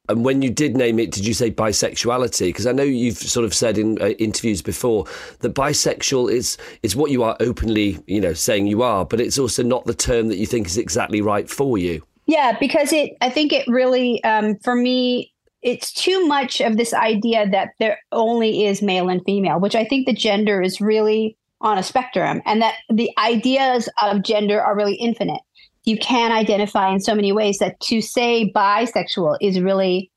And 0.09 0.25
when 0.25 0.41
you 0.41 0.49
did 0.49 0.75
name 0.75 0.99
it, 0.99 1.11
did 1.11 1.25
you 1.25 1.33
say 1.33 1.49
bisexuality? 1.49 2.49
Because 2.49 2.67
I 2.67 2.73
know 2.73 2.83
you've 2.83 3.17
sort 3.17 3.45
of 3.45 3.53
said 3.53 3.77
in 3.77 3.99
uh, 4.01 4.09
interviews 4.19 4.61
before 4.61 5.05
that 5.39 5.55
bisexual 5.55 6.29
is 6.29 6.57
is 6.83 6.93
what 6.93 7.09
you 7.09 7.23
are 7.23 7.37
openly, 7.39 7.97
you 8.05 8.19
know, 8.19 8.33
saying 8.33 8.67
you 8.67 8.83
are, 8.83 9.05
but 9.05 9.21
it's 9.21 9.39
also 9.39 9.63
not 9.63 9.85
the 9.85 9.93
term 9.93 10.27
that 10.27 10.37
you 10.37 10.45
think 10.45 10.67
is 10.67 10.77
exactly 10.77 11.21
right 11.21 11.49
for 11.49 11.77
you. 11.77 12.03
Yeah, 12.25 12.57
because 12.59 12.91
it, 12.93 13.13
I 13.21 13.29
think 13.29 13.53
it 13.53 13.65
really, 13.67 14.23
um, 14.23 14.57
for 14.57 14.75
me, 14.75 15.32
it's 15.63 15.93
too 15.93 16.27
much 16.27 16.61
of 16.61 16.77
this 16.77 16.93
idea 16.93 17.49
that 17.49 17.69
there 17.79 17.99
only 18.11 18.65
is 18.65 18.81
male 18.81 19.09
and 19.09 19.21
female, 19.25 19.59
which 19.59 19.75
I 19.75 19.85
think 19.85 20.05
the 20.05 20.13
gender 20.13 20.61
is 20.61 20.81
really 20.81 21.37
on 21.61 21.77
a 21.77 21.83
spectrum, 21.83 22.41
and 22.45 22.61
that 22.61 22.75
the 22.89 23.09
ideas 23.17 23.87
of 24.01 24.23
gender 24.23 24.61
are 24.61 24.75
really 24.75 24.95
infinite 24.95 25.39
you 25.85 25.97
can 25.97 26.31
identify 26.31 26.89
in 26.91 26.99
so 26.99 27.15
many 27.15 27.31
ways 27.31 27.57
that 27.59 27.79
to 27.81 28.01
say 28.01 28.51
bisexual 28.55 29.37
is 29.41 29.59
really 29.59 30.09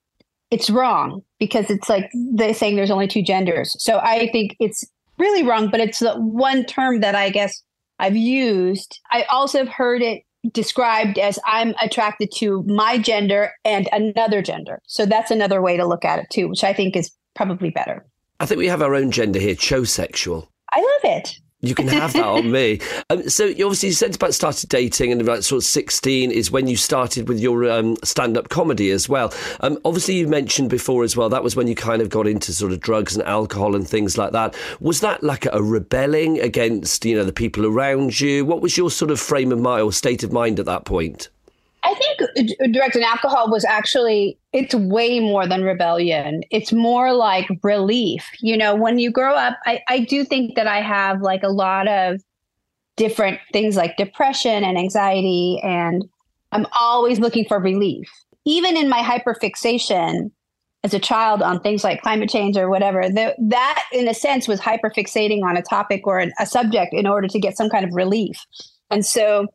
it's 0.50 0.70
wrong 0.70 1.22
because 1.40 1.70
it's 1.70 1.88
like 1.88 2.08
they're 2.34 2.54
saying 2.54 2.76
there's 2.76 2.90
only 2.90 3.08
two 3.08 3.22
genders. 3.22 3.74
So 3.82 3.98
I 3.98 4.30
think 4.30 4.56
it's 4.60 4.84
really 5.18 5.42
wrong, 5.42 5.70
but 5.70 5.80
it's 5.80 5.98
the 5.98 6.14
one 6.14 6.64
term 6.64 7.00
that 7.00 7.16
I 7.16 7.30
guess 7.30 7.62
I've 7.98 8.16
used. 8.16 9.00
I 9.10 9.24
also 9.24 9.58
have 9.58 9.68
heard 9.68 10.02
it 10.02 10.22
described 10.52 11.18
as 11.18 11.38
I'm 11.44 11.74
attracted 11.80 12.30
to 12.36 12.62
my 12.64 12.98
gender 12.98 13.52
and 13.64 13.88
another 13.92 14.42
gender. 14.42 14.80
So 14.86 15.06
that's 15.06 15.30
another 15.30 15.62
way 15.62 15.76
to 15.76 15.86
look 15.86 16.04
at 16.04 16.18
it 16.18 16.26
too, 16.30 16.48
which 16.48 16.64
I 16.64 16.72
think 16.72 16.96
is 16.96 17.10
probably 17.34 17.70
better. 17.70 18.06
I 18.40 18.46
think 18.46 18.58
we 18.58 18.68
have 18.68 18.82
our 18.82 18.94
own 18.94 19.10
gender 19.10 19.38
here, 19.38 19.54
chosexual. 19.54 20.48
I 20.72 20.80
love 20.80 21.16
it. 21.16 21.36
You 21.60 21.74
can 21.74 21.88
have 21.88 22.12
that 22.12 22.24
on 22.24 22.50
me. 22.50 22.80
Um, 23.08 23.28
so 23.28 23.44
you 23.44 23.64
obviously 23.64 23.90
you 23.90 23.94
said 23.94 24.16
about 24.16 24.34
started 24.34 24.68
dating 24.68 25.12
and 25.12 25.20
about 25.20 25.44
sort 25.44 25.58
of 25.58 25.64
sixteen 25.64 26.32
is 26.32 26.50
when 26.50 26.66
you 26.66 26.76
started 26.76 27.28
with 27.28 27.38
your 27.38 27.70
um, 27.70 27.96
stand 28.02 28.36
up 28.36 28.48
comedy 28.48 28.90
as 28.90 29.08
well. 29.08 29.32
Um, 29.60 29.78
obviously 29.84 30.16
you 30.16 30.26
mentioned 30.26 30.70
before 30.70 31.04
as 31.04 31.16
well 31.16 31.28
that 31.28 31.44
was 31.44 31.54
when 31.54 31.68
you 31.68 31.76
kind 31.76 32.02
of 32.02 32.08
got 32.08 32.26
into 32.26 32.52
sort 32.52 32.72
of 32.72 32.80
drugs 32.80 33.16
and 33.16 33.24
alcohol 33.26 33.76
and 33.76 33.86
things 33.86 34.18
like 34.18 34.32
that. 34.32 34.56
Was 34.80 35.00
that 35.00 35.22
like 35.22 35.46
a 35.52 35.62
rebelling 35.62 36.40
against 36.40 37.04
you 37.04 37.14
know 37.16 37.24
the 37.24 37.32
people 37.32 37.64
around 37.64 38.20
you? 38.20 38.44
What 38.44 38.60
was 38.60 38.76
your 38.76 38.90
sort 38.90 39.12
of 39.12 39.20
frame 39.20 39.52
of 39.52 39.60
mind 39.60 39.82
or 39.82 39.92
state 39.92 40.24
of 40.24 40.32
mind 40.32 40.58
at 40.58 40.66
that 40.66 40.84
point? 40.84 41.28
I 41.86 41.94
think 41.94 42.20
uh, 42.60 42.66
drugs 42.72 42.96
and 42.96 43.04
alcohol 43.04 43.48
was 43.48 43.64
actually 43.64 44.38
it's 44.52 44.74
way 44.74 45.20
more 45.20 45.46
than 45.46 45.62
rebellion. 45.62 46.42
It's 46.50 46.72
more 46.72 47.12
like 47.12 47.48
relief. 47.62 48.28
You 48.40 48.56
know, 48.56 48.74
when 48.74 48.98
you 48.98 49.12
grow 49.12 49.34
up, 49.34 49.56
I, 49.66 49.80
I 49.88 50.00
do 50.00 50.24
think 50.24 50.56
that 50.56 50.66
I 50.66 50.80
have 50.80 51.22
like 51.22 51.44
a 51.44 51.48
lot 51.48 51.86
of 51.86 52.20
different 52.96 53.38
things 53.52 53.76
like 53.76 53.96
depression 53.96 54.64
and 54.64 54.76
anxiety, 54.76 55.60
and 55.62 56.04
I'm 56.50 56.66
always 56.78 57.20
looking 57.20 57.44
for 57.46 57.60
relief. 57.60 58.08
Even 58.44 58.76
in 58.76 58.88
my 58.88 59.00
hyperfixation 59.00 60.32
as 60.82 60.92
a 60.92 60.98
child 60.98 61.40
on 61.40 61.60
things 61.60 61.84
like 61.84 62.02
climate 62.02 62.30
change 62.30 62.56
or 62.56 62.68
whatever, 62.68 63.02
the, 63.08 63.34
that 63.38 63.84
in 63.92 64.08
a 64.08 64.14
sense 64.14 64.48
was 64.48 64.60
hyperfixating 64.60 65.44
on 65.44 65.56
a 65.56 65.62
topic 65.62 66.04
or 66.04 66.18
an, 66.18 66.32
a 66.40 66.46
subject 66.46 66.92
in 66.92 67.06
order 67.06 67.28
to 67.28 67.38
get 67.38 67.56
some 67.56 67.70
kind 67.70 67.84
of 67.84 67.94
relief. 67.94 68.44
And 68.90 69.06
so 69.06 69.46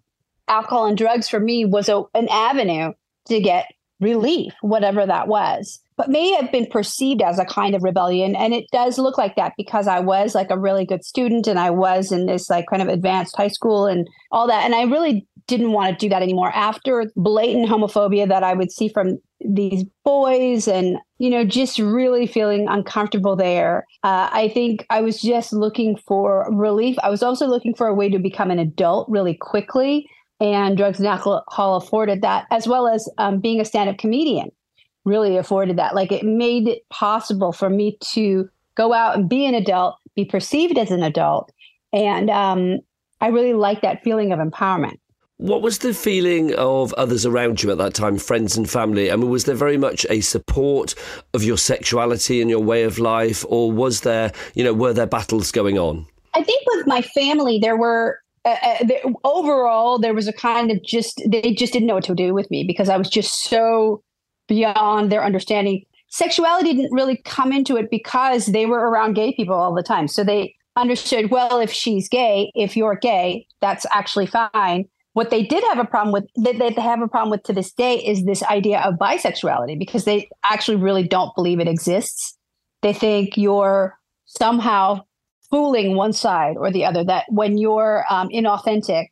alcohol 0.52 0.86
and 0.86 0.98
drugs 0.98 1.30
for 1.30 1.40
me 1.40 1.66
was 1.66 1.90
a, 1.90 2.04
an 2.14 2.28
avenue 2.30 2.94
to 3.28 3.40
get 3.40 3.68
relief, 4.00 4.54
whatever 4.62 5.06
that 5.06 5.28
was. 5.28 5.80
But 5.96 6.10
may 6.10 6.32
have 6.32 6.52
been 6.52 6.66
perceived 6.66 7.22
as 7.22 7.38
a 7.38 7.46
kind 7.46 7.76
of 7.76 7.84
rebellion. 7.84 8.36
And 8.36 8.54
it 8.54 8.66
does 8.72 8.98
look 8.98 9.18
like 9.18 9.36
that 9.36 9.54
because 9.56 9.88
I 9.88 10.00
was 10.00 10.34
like 10.34 10.50
a 10.50 10.58
really 10.58 10.86
good 10.86 11.06
student 11.06 11.48
and 11.48 11.60
I 11.60 11.70
was 11.70 12.12
in 12.12 12.26
this 12.26 12.50
like 12.50 12.66
kind 12.68 12.82
of 12.82 12.88
advanced 12.88 13.38
high 13.38 13.50
school 13.50 13.86
and 13.86 14.08
all 14.32 14.48
that. 14.48 14.66
And 14.66 14.74
I 14.74 14.84
really 14.84 15.28
didn't 15.48 15.72
want 15.72 15.92
to 15.92 16.06
do 16.06 16.10
that 16.10 16.24
anymore 16.24 16.52
after 16.56 17.12
blatant 17.16 17.70
homophobia 17.70 18.28
that 18.28 18.44
I 18.44 18.54
would 18.54 18.72
see 18.72 18.90
from 18.90 19.20
these 19.44 19.84
boys 20.06 20.68
and 20.68 20.98
you 21.18 21.30
know 21.30 21.44
just 21.44 21.80
really 21.80 22.28
feeling 22.28 22.68
uncomfortable 22.68 23.36
there 23.36 23.88
uh, 24.04 24.30
i 24.32 24.48
think 24.54 24.86
i 24.92 25.02
was 25.02 25.20
just 25.20 25.52
looking 25.52 25.98
for 26.08 26.48
relief 26.52 26.96
i 27.02 27.10
was 27.10 27.24
also 27.24 27.48
looking 27.48 27.74
for 27.74 27.88
a 27.88 27.94
way 27.94 28.08
to 28.08 28.20
become 28.20 28.52
an 28.52 28.60
adult 28.60 29.10
really 29.10 29.34
quickly 29.34 30.08
and 30.42 30.76
drugs 30.76 30.98
and 31.00 31.08
alcohol 31.08 31.78
afforded 31.78 32.24
that, 32.24 32.48
as 32.52 32.68
well 32.68 32.88
as 32.88 33.08
um, 33.18 33.40
being 33.40 33.62
a 33.62 33.66
stand 33.66 33.90
up 33.90 33.98
comedian 33.98 34.52
really 35.06 35.38
afforded 35.38 35.78
that. 35.78 35.96
Like 35.96 36.12
it 36.12 36.24
made 36.24 36.68
it 36.68 36.88
possible 36.90 37.54
for 37.54 37.70
me 37.70 37.98
to 38.14 38.50
go 38.76 38.94
out 38.94 39.16
and 39.16 39.30
be 39.30 39.46
an 39.46 39.54
adult, 39.54 39.96
be 40.16 40.26
perceived 40.26 40.78
as 40.78 40.92
an 40.92 41.04
adult. 41.04 41.52
And 41.94 42.30
um, 42.30 42.80
I 43.20 43.28
really 43.28 43.54
like 43.54 43.82
that 43.82 44.04
feeling 44.04 44.32
of 44.32 44.40
empowerment. 44.40 44.98
What 45.38 45.64
was 45.64 45.80
the 45.80 45.94
feeling 45.94 46.54
of 46.54 46.94
others 46.94 47.26
around 47.26 47.64
you 47.64 47.72
at 47.72 47.80
that 47.80 47.96
time, 47.96 48.20
friends 48.20 48.56
and 48.56 48.70
family? 48.70 49.12
I 49.12 49.16
mean, 49.16 49.30
was 49.30 49.46
there 49.46 49.56
very 49.56 49.78
much 49.78 50.06
a 50.10 50.22
support 50.22 50.94
of 51.34 51.44
your 51.44 51.58
sexuality 51.58 52.42
and 52.42 52.50
your 52.50 52.60
way 52.60 52.84
of 52.84 53.00
life, 53.00 53.44
or 53.50 53.72
was 53.72 54.02
there, 54.02 54.32
you 54.54 54.64
know, 54.64 54.74
were 54.74 54.94
there 54.94 55.08
battles 55.08 55.52
going 55.52 55.80
on? 55.80 56.06
I 56.36 56.44
think 56.44 56.62
with 56.68 56.86
my 56.86 57.02
family, 57.02 57.58
there 57.58 57.76
were 57.76 58.20
uh, 58.46 58.56
uh 58.64 59.12
overall, 59.24 60.00
there 60.00 60.14
was 60.14 60.28
a 60.28 60.34
kind 60.34 60.72
of 60.72 60.84
just 60.84 61.22
they 61.28 61.54
just 61.54 61.74
didn't 61.74 61.88
know 61.88 61.96
what 61.96 62.04
to 62.06 62.16
do 62.16 62.34
with 62.34 62.50
me 62.52 62.64
because 62.64 62.90
I 62.90 62.98
was 62.98 63.10
just 63.10 63.44
so 63.46 64.04
beyond 64.48 65.12
their 65.12 65.24
understanding. 65.24 65.84
Sexuality 66.10 66.74
didn't 66.74 66.94
really 66.94 67.22
come 67.24 67.54
into 67.54 67.78
it 67.78 67.90
because 67.90 68.48
they 68.48 68.66
were 68.66 68.90
around 68.90 69.14
gay 69.14 69.34
people 69.34 69.56
all 69.56 69.74
the 69.74 69.84
time. 69.84 70.10
So 70.10 70.24
they 70.24 70.56
understood, 70.76 71.32
well, 71.32 71.60
if 71.60 71.72
she's 71.72 72.10
gay, 72.10 72.52
if 72.56 72.76
you're 72.76 72.96
gay, 72.96 73.48
that's 73.62 73.86
actually 73.92 74.26
fine. 74.26 74.86
What 75.14 75.30
they 75.30 75.44
did 75.44 75.64
have 75.66 75.80
a 75.80 75.86
problem 75.86 76.14
with, 76.14 76.26
that 76.44 76.58
they 76.58 76.82
have 76.82 77.02
a 77.02 77.08
problem 77.08 77.32
with 77.32 77.44
to 77.44 77.54
this 77.54 77.72
day, 77.72 77.96
is 77.96 78.26
this 78.26 78.44
idea 78.44 78.80
of 78.80 78.96
bisexuality 78.96 79.78
because 79.78 80.06
they 80.06 80.30
actually 80.44 80.78
really 80.78 81.08
don't 81.08 81.36
believe 81.36 81.60
it 81.60 81.68
exists. 81.68 82.38
They 82.82 82.94
think 82.94 83.38
you're 83.38 83.98
somehow 84.26 85.02
fooling 85.52 85.96
one 85.96 86.14
side 86.14 86.56
or 86.58 86.72
the 86.72 86.86
other 86.86 87.04
that 87.04 87.26
when 87.30 87.58
you're 87.58 88.06
um, 88.10 88.30
inauthentic 88.30 89.08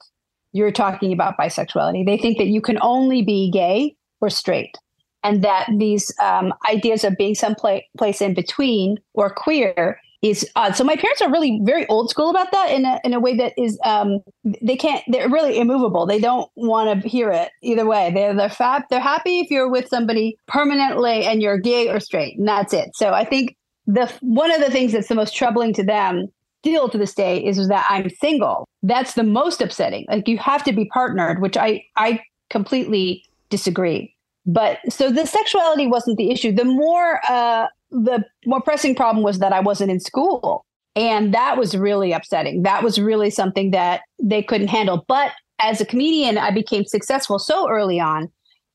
you're 0.52 0.72
talking 0.72 1.14
about 1.14 1.38
bisexuality 1.38 2.06
they 2.06 2.18
think 2.18 2.38
that 2.38 2.48
you 2.48 2.62
can 2.62 2.80
only 2.82 3.22
be 3.22 3.52
gay 3.52 3.96
or 4.22 4.30
straight 4.30 4.76
and 5.24 5.44
that 5.44 5.68
these 5.78 6.14
um, 6.22 6.54
ideas 6.70 7.04
of 7.04 7.18
being 7.18 7.36
some 7.36 7.56
place 7.56 8.22
in 8.22 8.34
between 8.34 8.98
or 9.14 9.30
queer 9.30 10.00
is 10.22 10.50
odd. 10.56 10.76
So 10.76 10.84
my 10.84 10.96
parents 10.96 11.22
are 11.22 11.32
really 11.32 11.60
very 11.64 11.88
old 11.88 12.10
school 12.10 12.30
about 12.30 12.52
that 12.52 12.72
in 12.72 12.86
a, 12.86 13.00
in 13.04 13.14
a 13.14 13.20
way 13.20 13.38
that 13.38 13.54
is 13.58 13.80
um, 13.86 14.20
they 14.62 14.76
can't 14.76 15.04
they're 15.08 15.30
really 15.30 15.58
immovable. 15.58 16.06
They 16.06 16.20
don't 16.20 16.50
want 16.56 17.02
to 17.02 17.08
hear 17.08 17.32
it 17.32 17.52
either 17.62 17.86
way. 17.86 18.12
They're 18.14 18.36
they're 18.36 18.50
fab, 18.50 18.84
they're 18.90 19.00
happy 19.00 19.40
if 19.40 19.50
you're 19.50 19.70
with 19.70 19.88
somebody 19.88 20.38
permanently 20.48 21.24
and 21.24 21.42
you're 21.42 21.58
gay 21.58 21.90
or 21.90 22.00
straight, 22.00 22.38
and 22.38 22.48
that's 22.48 22.74
it. 22.74 22.96
So 22.96 23.14
I 23.14 23.24
think 23.24 23.56
the 23.90 24.12
one 24.22 24.52
of 24.52 24.62
the 24.62 24.70
things 24.70 24.92
that's 24.92 25.08
the 25.08 25.16
most 25.16 25.36
troubling 25.36 25.74
to 25.74 25.84
them 25.84 26.28
still 26.62 26.90
to 26.90 26.98
this 26.98 27.16
day 27.16 27.44
is, 27.44 27.58
is 27.58 27.70
that 27.70 27.88
I'm 27.90 28.10
single. 28.10 28.68
That's 28.84 29.16
the 29.16 29.24
most 29.24 29.62
upsetting. 29.62 30.06
Like 30.10 30.28
you 30.28 30.38
have 30.38 30.64
to 30.66 30.74
be 30.74 30.86
partnered, 30.86 31.42
which 31.42 31.58
I 31.58 31.84
I 31.96 32.22
completely 32.52 33.26
disagree. 33.50 34.16
But 34.46 34.78
so 34.90 35.12
the 35.12 35.26
sexuality 35.26 35.88
wasn't 35.88 36.18
the 36.18 36.30
issue. 36.30 36.52
The 36.52 36.66
more 36.66 37.20
uh, 37.28 37.68
the 37.90 38.24
more 38.46 38.62
pressing 38.62 38.94
problem 38.94 39.24
was 39.24 39.40
that 39.40 39.54
I 39.54 39.60
wasn't 39.60 39.92
in 39.92 40.00
school. 40.00 40.66
And 40.96 41.34
that 41.34 41.58
was 41.58 41.76
really 41.76 42.12
upsetting. 42.12 42.64
That 42.64 42.84
was 42.84 43.00
really 43.00 43.30
something 43.30 43.72
that 43.72 44.02
they 44.22 44.44
couldn't 44.44 44.68
handle. 44.68 45.06
But 45.08 45.32
as 45.60 45.82
a 45.82 45.86
comedian, 45.86 46.38
I 46.38 46.52
became 46.52 46.86
successful 46.86 47.40
so 47.40 47.70
early 47.70 48.00
on. 48.00 48.32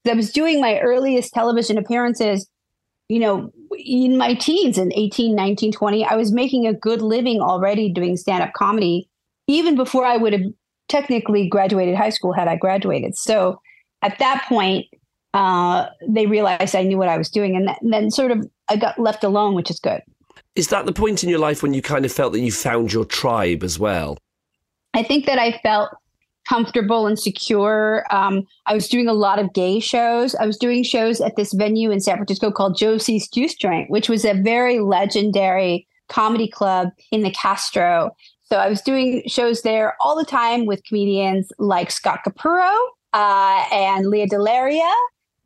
I 0.09 0.15
was 0.15 0.33
doing 0.33 0.61
my 0.61 0.81
earliest 0.81 1.33
television 1.33 1.79
appearances 1.79 2.49
you 3.09 3.19
know, 3.19 3.51
in 3.79 4.17
my 4.17 4.35
teens 4.35 4.79
in 4.79 4.93
18, 4.93 5.35
19, 5.35 5.73
20, 5.73 6.05
I 6.05 6.17
was 6.17 6.33
making 6.33 6.67
a 6.67 6.75
good 6.75 7.03
living 7.03 7.41
already 7.41 7.91
doing 7.91 8.17
stand 8.17 8.43
up 8.43 8.53
comedy, 8.55 9.09
even 9.47 9.75
before 9.75 10.05
I 10.05 10.17
would 10.17 10.33
have 10.33 10.43
technically 10.89 11.49
graduated 11.49 11.95
high 11.95 12.11
school 12.11 12.33
had 12.33 12.49
I 12.49 12.57
graduated. 12.57 13.17
So 13.17 13.61
at 14.03 14.19
that 14.19 14.45
point, 14.49 14.87
uh, 15.33 15.87
they 16.07 16.27
realized 16.27 16.77
I 16.77 16.83
knew 16.83 16.99
what 16.99 17.09
I 17.09 17.19
was 17.19 17.29
doing. 17.29 17.57
And, 17.57 17.69
that, 17.69 17.83
and 17.83 17.93
then 17.93 18.11
sort 18.11 18.31
of 18.31 18.49
I 18.69 18.77
got 18.77 18.99
left 18.99 19.25
alone, 19.25 19.55
which 19.55 19.71
is 19.71 19.81
good. 19.81 20.01
Is 20.55 20.69
that 20.69 20.87
the 20.87 20.93
point 20.93 21.25
in 21.25 21.29
your 21.29 21.41
life 21.41 21.63
when 21.63 21.75
you 21.75 21.83
kind 21.83 22.05
of 22.05 22.13
felt 22.13 22.33
that 22.33 22.41
you 22.41 22.53
found 22.53 22.93
your 22.93 23.05
tribe 23.05 23.63
as 23.63 23.79
well? 23.79 24.17
I 24.95 25.03
think 25.03 25.27
that 25.27 25.39
I 25.39 25.59
felt 25.63 25.91
comfortable 26.49 27.07
and 27.07 27.19
secure. 27.19 28.05
Um, 28.11 28.47
I 28.67 28.75
was 28.75 28.89
doing 28.89 29.09
a 29.09 29.13
lot 29.13 29.39
of 29.39 29.53
gay 29.53 29.81
shows. 29.81 30.35
I 30.35 30.47
was 30.47 30.57
doing 30.57 30.83
shows 30.83 31.21
at 31.21 31.37
this 31.37 31.53
venue 31.53 31.91
in 31.91 32.01
San 32.01 32.17
Francisco 32.17 32.51
called 32.51 32.77
Josie's 32.77 33.29
Juice 33.29 33.55
Joint, 33.55 33.91
which 33.91 34.09
was 34.09 34.25
a 34.25 34.35
very 34.35 34.81
legendary 34.81 35.87
comedy 36.09 36.49
club 36.49 36.91
in 37.11 37.23
the 37.23 37.31
Castro. 37.31 38.15
So 38.45 38.59
I 38.59 38.69
was 38.69 38.83
doing 38.83 39.23
shows 39.27 39.63
there 39.63 39.97
all 40.01 40.17
the 40.17 40.25
time 40.25 40.67
with 40.67 40.85
comedians 40.85 41.51
like 41.59 41.91
Scott 41.91 42.21
Capurro 42.27 42.77
uh, 43.13 43.65
and 43.73 44.07
Lea 44.07 44.27
DeLaria. 44.27 44.93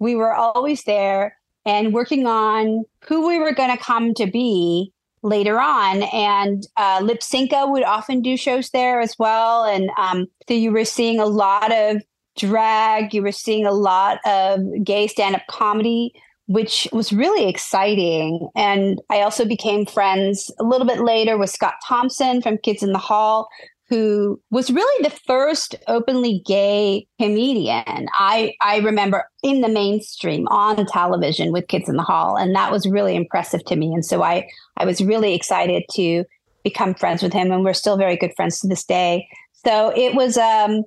We 0.00 0.14
were 0.14 0.34
always 0.34 0.84
there 0.84 1.36
and 1.64 1.92
working 1.92 2.26
on 2.26 2.84
who 3.06 3.26
we 3.26 3.38
were 3.38 3.52
going 3.52 3.76
to 3.76 3.82
come 3.82 4.14
to 4.14 4.26
be 4.26 4.92
later 5.28 5.60
on. 5.60 6.02
And 6.12 6.66
uh, 6.76 7.00
Lypsinka 7.00 7.70
would 7.70 7.84
often 7.84 8.22
do 8.22 8.36
shows 8.36 8.70
there 8.70 9.00
as 9.00 9.14
well. 9.18 9.64
And 9.64 9.90
um, 9.98 10.26
so 10.48 10.54
you 10.54 10.72
were 10.72 10.84
seeing 10.84 11.20
a 11.20 11.26
lot 11.26 11.72
of 11.72 12.02
drag, 12.36 13.14
you 13.14 13.22
were 13.22 13.32
seeing 13.32 13.66
a 13.66 13.72
lot 13.72 14.18
of 14.24 14.60
gay 14.84 15.06
stand 15.06 15.34
up 15.34 15.42
comedy 15.48 16.12
which 16.48 16.88
was 16.92 17.12
really 17.12 17.46
exciting. 17.46 18.48
And 18.56 19.02
I 19.10 19.20
also 19.20 19.44
became 19.44 19.84
friends 19.84 20.50
a 20.58 20.64
little 20.64 20.86
bit 20.86 21.00
later 21.00 21.36
with 21.36 21.50
Scott 21.50 21.74
Thompson 21.86 22.40
from 22.40 22.56
Kids 22.56 22.82
in 22.82 22.92
the 22.92 22.98
Hall, 22.98 23.48
who 23.88 24.40
was 24.50 24.70
really 24.70 25.02
the 25.02 25.16
first 25.26 25.74
openly 25.86 26.42
gay 26.46 27.06
comedian 27.18 28.06
I, 28.12 28.54
I 28.60 28.78
remember 28.78 29.24
in 29.42 29.62
the 29.62 29.68
mainstream 29.68 30.46
on 30.48 30.84
television 30.86 31.52
with 31.52 31.68
Kids 31.68 31.88
in 31.88 31.96
the 31.96 32.02
Hall. 32.02 32.36
And 32.36 32.54
that 32.54 32.70
was 32.70 32.86
really 32.86 33.16
impressive 33.16 33.64
to 33.66 33.76
me. 33.76 33.94
And 33.94 34.04
so 34.04 34.22
I, 34.22 34.48
I 34.76 34.84
was 34.84 35.00
really 35.00 35.34
excited 35.34 35.84
to 35.94 36.24
become 36.64 36.94
friends 36.94 37.22
with 37.22 37.32
him. 37.32 37.50
And 37.50 37.64
we're 37.64 37.72
still 37.72 37.96
very 37.96 38.16
good 38.16 38.32
friends 38.36 38.60
to 38.60 38.68
this 38.68 38.84
day. 38.84 39.26
So 39.64 39.92
it 39.96 40.14
was 40.14 40.36
um 40.36 40.84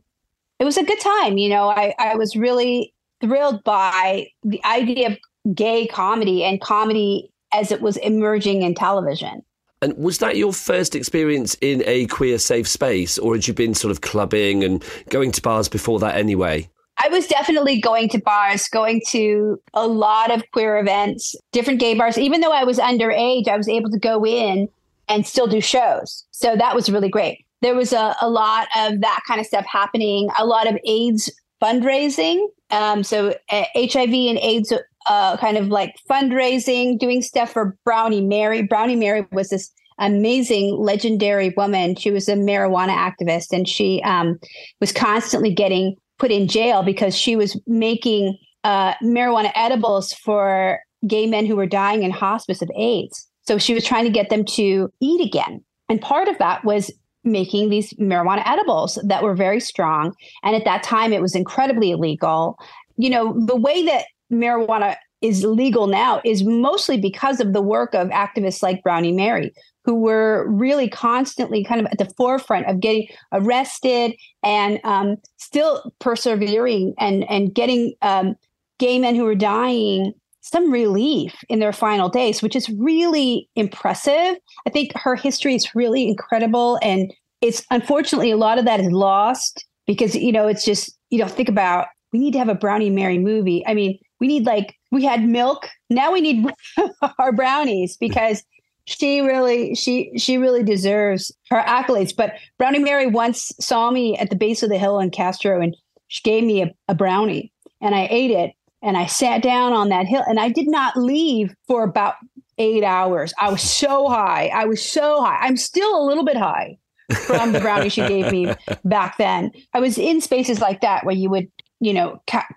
it 0.60 0.64
was 0.64 0.78
a 0.78 0.84
good 0.84 1.00
time. 1.00 1.38
You 1.38 1.50
know, 1.50 1.70
I, 1.70 1.96
I 1.98 2.16
was 2.16 2.36
really 2.36 2.94
thrilled 3.20 3.64
by 3.64 4.28
the 4.44 4.64
idea 4.64 5.10
of 5.10 5.56
gay 5.56 5.88
comedy 5.88 6.44
and 6.44 6.62
comedy 6.62 7.32
as 7.52 7.72
it 7.72 7.82
was 7.82 7.98
emerging 7.98 8.62
in 8.62 8.76
television. 8.76 9.42
And 9.82 9.98
was 9.98 10.20
that 10.20 10.38
your 10.38 10.54
first 10.54 10.96
experience 10.96 11.56
in 11.60 11.84
a 11.88 12.06
queer 12.06 12.38
safe 12.38 12.68
space, 12.68 13.18
or 13.18 13.34
had 13.34 13.48
you 13.48 13.54
been 13.54 13.74
sort 13.74 13.92
of 13.92 14.02
clubbing 14.02 14.64
and 14.64 14.84
going 15.10 15.32
to 15.32 15.42
bars 15.42 15.68
before 15.68 16.00
that 16.00 16.16
anyway? 16.16 16.70
I 17.04 17.08
was 17.08 17.26
definitely 17.26 17.82
going 17.82 18.10
to 18.10 18.20
bars, 18.20 18.68
going 18.68 19.02
to 19.10 19.60
a 19.74 19.88
lot 19.88 20.30
of 20.30 20.44
queer 20.52 20.78
events, 20.78 21.36
different 21.52 21.80
gay 21.80 21.96
bars. 21.96 22.18
Even 22.18 22.42
though 22.42 22.52
I 22.52 22.64
was 22.64 22.78
underage, 22.78 23.48
I 23.48 23.58
was 23.58 23.68
able 23.68 23.90
to 23.90 23.98
go 23.98 24.24
in 24.24 24.70
and 25.10 25.26
still 25.26 25.48
do 25.48 25.62
shows. 25.62 26.26
So 26.30 26.56
that 26.56 26.76
was 26.76 26.92
really 26.92 27.10
great. 27.10 27.44
There 27.62 27.76
was 27.76 27.92
a, 27.92 28.16
a 28.22 28.30
lot 28.30 28.68
of 28.78 29.02
that 29.02 29.22
kind 29.28 29.40
of 29.40 29.48
stuff 29.48 29.66
happening, 29.66 30.30
a 30.38 30.46
lot 30.46 30.68
of 30.68 30.78
AIDS 30.86 31.32
fundraising. 31.62 32.48
Um, 32.70 33.04
so 33.04 33.36
uh, 33.50 33.66
HIV 33.76 34.14
and 34.14 34.38
AIDS 34.38 34.72
uh, 35.08 35.38
kind 35.38 35.58
of 35.58 35.68
like 35.68 35.96
fundraising, 36.10 36.98
doing 36.98 37.22
stuff 37.22 37.52
for 37.52 37.78
Brownie 37.86 38.22
Mary. 38.22 38.62
Brownie 38.62 38.96
Mary 38.96 39.26
was 39.32 39.50
this 39.50 39.72
amazing, 39.98 40.76
legendary 40.78 41.54
woman. 41.56 41.96
She 41.96 42.12
was 42.12 42.28
a 42.28 42.36
marijuana 42.36 42.96
activist, 42.96 43.54
and 43.54 43.68
she 43.68 44.02
um, 44.04 44.40
was 44.80 44.92
constantly 44.92 45.54
getting 45.54 45.96
put 46.20 46.32
in 46.32 46.48
jail 46.48 46.84
because 46.84 47.16
she 47.16 47.36
was 47.36 47.60
making 47.68 48.38
uh, 48.64 48.94
marijuana 49.04 49.52
edibles 49.56 50.14
for 50.14 50.80
gay 51.08 51.26
men 51.26 51.46
who 51.46 51.56
were 51.56 51.66
dying 51.66 52.04
in 52.04 52.12
hospice 52.12 52.62
of 52.62 52.70
AIDS. 52.76 53.28
So 53.48 53.58
she 53.58 53.74
was 53.74 53.84
trying 53.84 54.06
to 54.06 54.12
get 54.12 54.30
them 54.30 54.46
to 54.46 54.92
eat 55.00 55.26
again. 55.26 55.64
And 55.90 56.00
part 56.00 56.28
of 56.28 56.38
that 56.38 56.64
was 56.64 56.92
making 57.24 57.70
these 57.70 57.94
marijuana 57.94 58.44
edibles 58.46 59.00
that 59.04 59.24
were 59.24 59.36
very 59.36 59.60
strong. 59.60 60.14
And 60.44 60.56
at 60.56 60.66
that 60.66 60.84
time, 60.84 61.14
it 61.14 61.22
was 61.22 61.36
incredibly 61.36 61.92
illegal. 61.92 62.58
You 62.98 63.10
know, 63.10 63.36
the 63.46 63.56
way 63.56 63.84
that 63.86 64.06
marijuana 64.32 64.96
is 65.22 65.44
legal 65.44 65.88
now 65.88 66.22
is 66.26 66.44
mostly 66.44 67.00
because 67.00 67.40
of 67.40 67.54
the 67.54 67.62
work 67.62 67.94
of 67.94 68.08
activists 68.10 68.64
like 68.64 68.82
Brownie 68.82 69.12
Mary, 69.12 69.54
who 69.86 69.96
were 69.96 70.50
really 70.50 70.90
constantly 70.90 71.64
kind 71.64 71.80
of 71.80 71.88
at 71.88 71.98
the 71.98 72.12
forefront 72.18 72.66
of 72.68 72.80
getting 72.80 73.08
arrested 73.32 74.14
and 74.44 74.80
um, 74.84 75.18
still 75.38 75.92
persevering 76.00 76.94
and 77.00 77.30
and 77.30 77.54
getting 77.54 77.94
um, 78.02 78.36
gay 78.80 78.98
men 78.98 79.16
who 79.16 79.24
were 79.24 79.36
dying 79.36 80.14
some 80.42 80.72
relief 80.72 81.36
in 81.50 81.60
their 81.60 81.72
final 81.72 82.10
days, 82.10 82.42
which 82.42 82.56
is 82.56 82.68
really 82.72 83.48
impressive. 83.56 84.36
I 84.66 84.70
think 84.72 84.92
her 84.96 85.16
history 85.16 85.56
is 85.56 85.76
really 85.76 86.08
incredible. 86.08 86.80
And 86.82 87.14
it's 87.42 87.64
unfortunately 87.70 88.32
a 88.32 88.38
lot 88.38 88.58
of 88.58 88.66
that 88.66 88.80
is 88.80 88.92
lost 88.92 89.66
because, 89.86 90.16
you 90.16 90.32
know, 90.32 90.48
it's 90.48 90.66
just, 90.66 90.98
you 91.12 91.20
know, 91.20 91.28
think 91.28 91.48
about 91.48 91.88
we 92.12 92.20
need 92.20 92.34
to 92.34 92.40
have 92.40 92.50
a 92.50 92.56
Brownie 92.56 92.90
Mary 92.90 93.20
movie. 93.20 93.64
I 93.68 93.74
mean, 93.74 94.00
we 94.22 94.28
need 94.28 94.46
like, 94.46 94.76
we 94.92 95.04
had 95.04 95.24
milk. 95.26 95.68
Now 95.90 96.14
we 96.14 96.22
need 96.22 96.46
our 97.20 97.34
brownies 97.34 97.98
because 97.98 98.44
she 98.86 99.22
really 99.22 99.76
she 99.76 100.12
she 100.18 100.38
really 100.38 100.64
deserves 100.64 101.32
her 101.52 101.62
accolades 101.62 102.14
but 102.16 102.34
brownie 102.58 102.80
mary 102.80 103.06
once 103.06 103.52
saw 103.60 103.92
me 103.92 104.18
at 104.18 104.32
the 104.32 104.36
base 104.36 104.64
of 104.64 104.70
the 104.70 104.78
hill 104.78 105.00
in 105.00 105.12
castro 105.12 105.62
and 105.62 105.78
she 106.08 106.20
gave 106.24 106.44
me 106.44 106.64
a, 106.64 106.74
a 106.88 106.96
brownie 106.96 107.54
and 107.80 107.94
i 107.94 108.08
ate 108.10 108.32
it 108.32 108.56
and 108.82 108.98
I 108.98 109.06
sat 109.06 109.42
down 109.42 109.74
on 109.74 109.90
that 109.90 110.08
hill 110.08 110.24
and 110.28 110.40
I 110.40 110.50
did 110.50 110.68
not 110.68 110.98
leave 110.98 111.54
for 111.68 111.84
about 111.84 112.16
eight 112.58 112.84
hours. 112.84 113.34
I 113.40 113.50
was 113.50 113.62
so 113.62 114.08
high. 114.08 114.48
I 114.54 114.66
was 114.66 114.84
so 114.84 115.22
high. 115.22 115.38
I'm 115.42 115.58
still 115.58 116.02
a 116.02 116.04
little 116.06 116.26
bit 116.26 116.38
high 116.38 116.78
from 117.26 117.52
the 117.52 117.60
brownie 117.60 117.90
she 117.90 118.08
gave 118.08 118.32
me 118.32 118.54
back 118.86 119.18
then. 119.18 119.52
I 119.74 119.80
was 119.80 119.98
in 119.98 120.22
spaces 120.22 120.60
like 120.60 120.82
that 120.82 121.06
where 121.06 121.16
you 121.16 121.30
would, 121.30 121.52
you 121.80 121.94
know, 121.94 122.22
ca- 122.28 122.48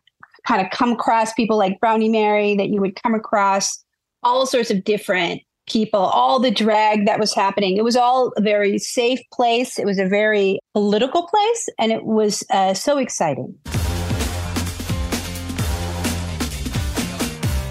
kind 0.47 0.61
of 0.61 0.71
come 0.71 0.93
across 0.93 1.33
people 1.33 1.57
like 1.57 1.81
Brownie 1.81 2.09
Mary, 2.09 2.55
that 2.57 2.69
you 2.69 2.81
would 2.81 3.01
come 3.03 3.15
across 3.15 3.83
all 4.23 4.47
sorts 4.47 4.71
of 4.71 4.85
different 4.85 5.43
people, 5.67 6.01
all 6.01 6.39
the 6.39 6.51
drag 6.51 7.07
that 7.07 7.19
was 7.19 7.35
happening. 7.35 7.77
It 7.77 7.85
was 7.85 7.97
all 7.97 8.33
a 8.37 8.41
very 8.41 8.79
safe 8.79 9.21
place. 9.33 9.79
It 9.79 9.87
was 9.87 9.99
a 9.99 10.07
very 10.07 10.59
political 10.75 11.27
place, 11.27 11.69
and 11.79 11.93
it 11.93 12.05
was 12.05 12.45
uh, 12.51 12.75
so 12.75 12.99
exciting. 12.99 13.55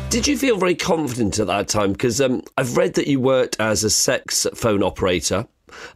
Did 0.09 0.27
you 0.27 0.37
feel 0.37 0.57
very 0.57 0.75
confident 0.75 1.39
at 1.39 1.47
that 1.47 1.67
time? 1.67 1.91
Because 1.91 2.21
um, 2.21 2.43
I've 2.55 2.77
read 2.77 2.93
that 2.95 3.07
you 3.07 3.19
worked 3.19 3.59
as 3.59 3.83
a 3.83 3.89
sex 3.89 4.45
phone 4.53 4.83
operator. 4.83 5.47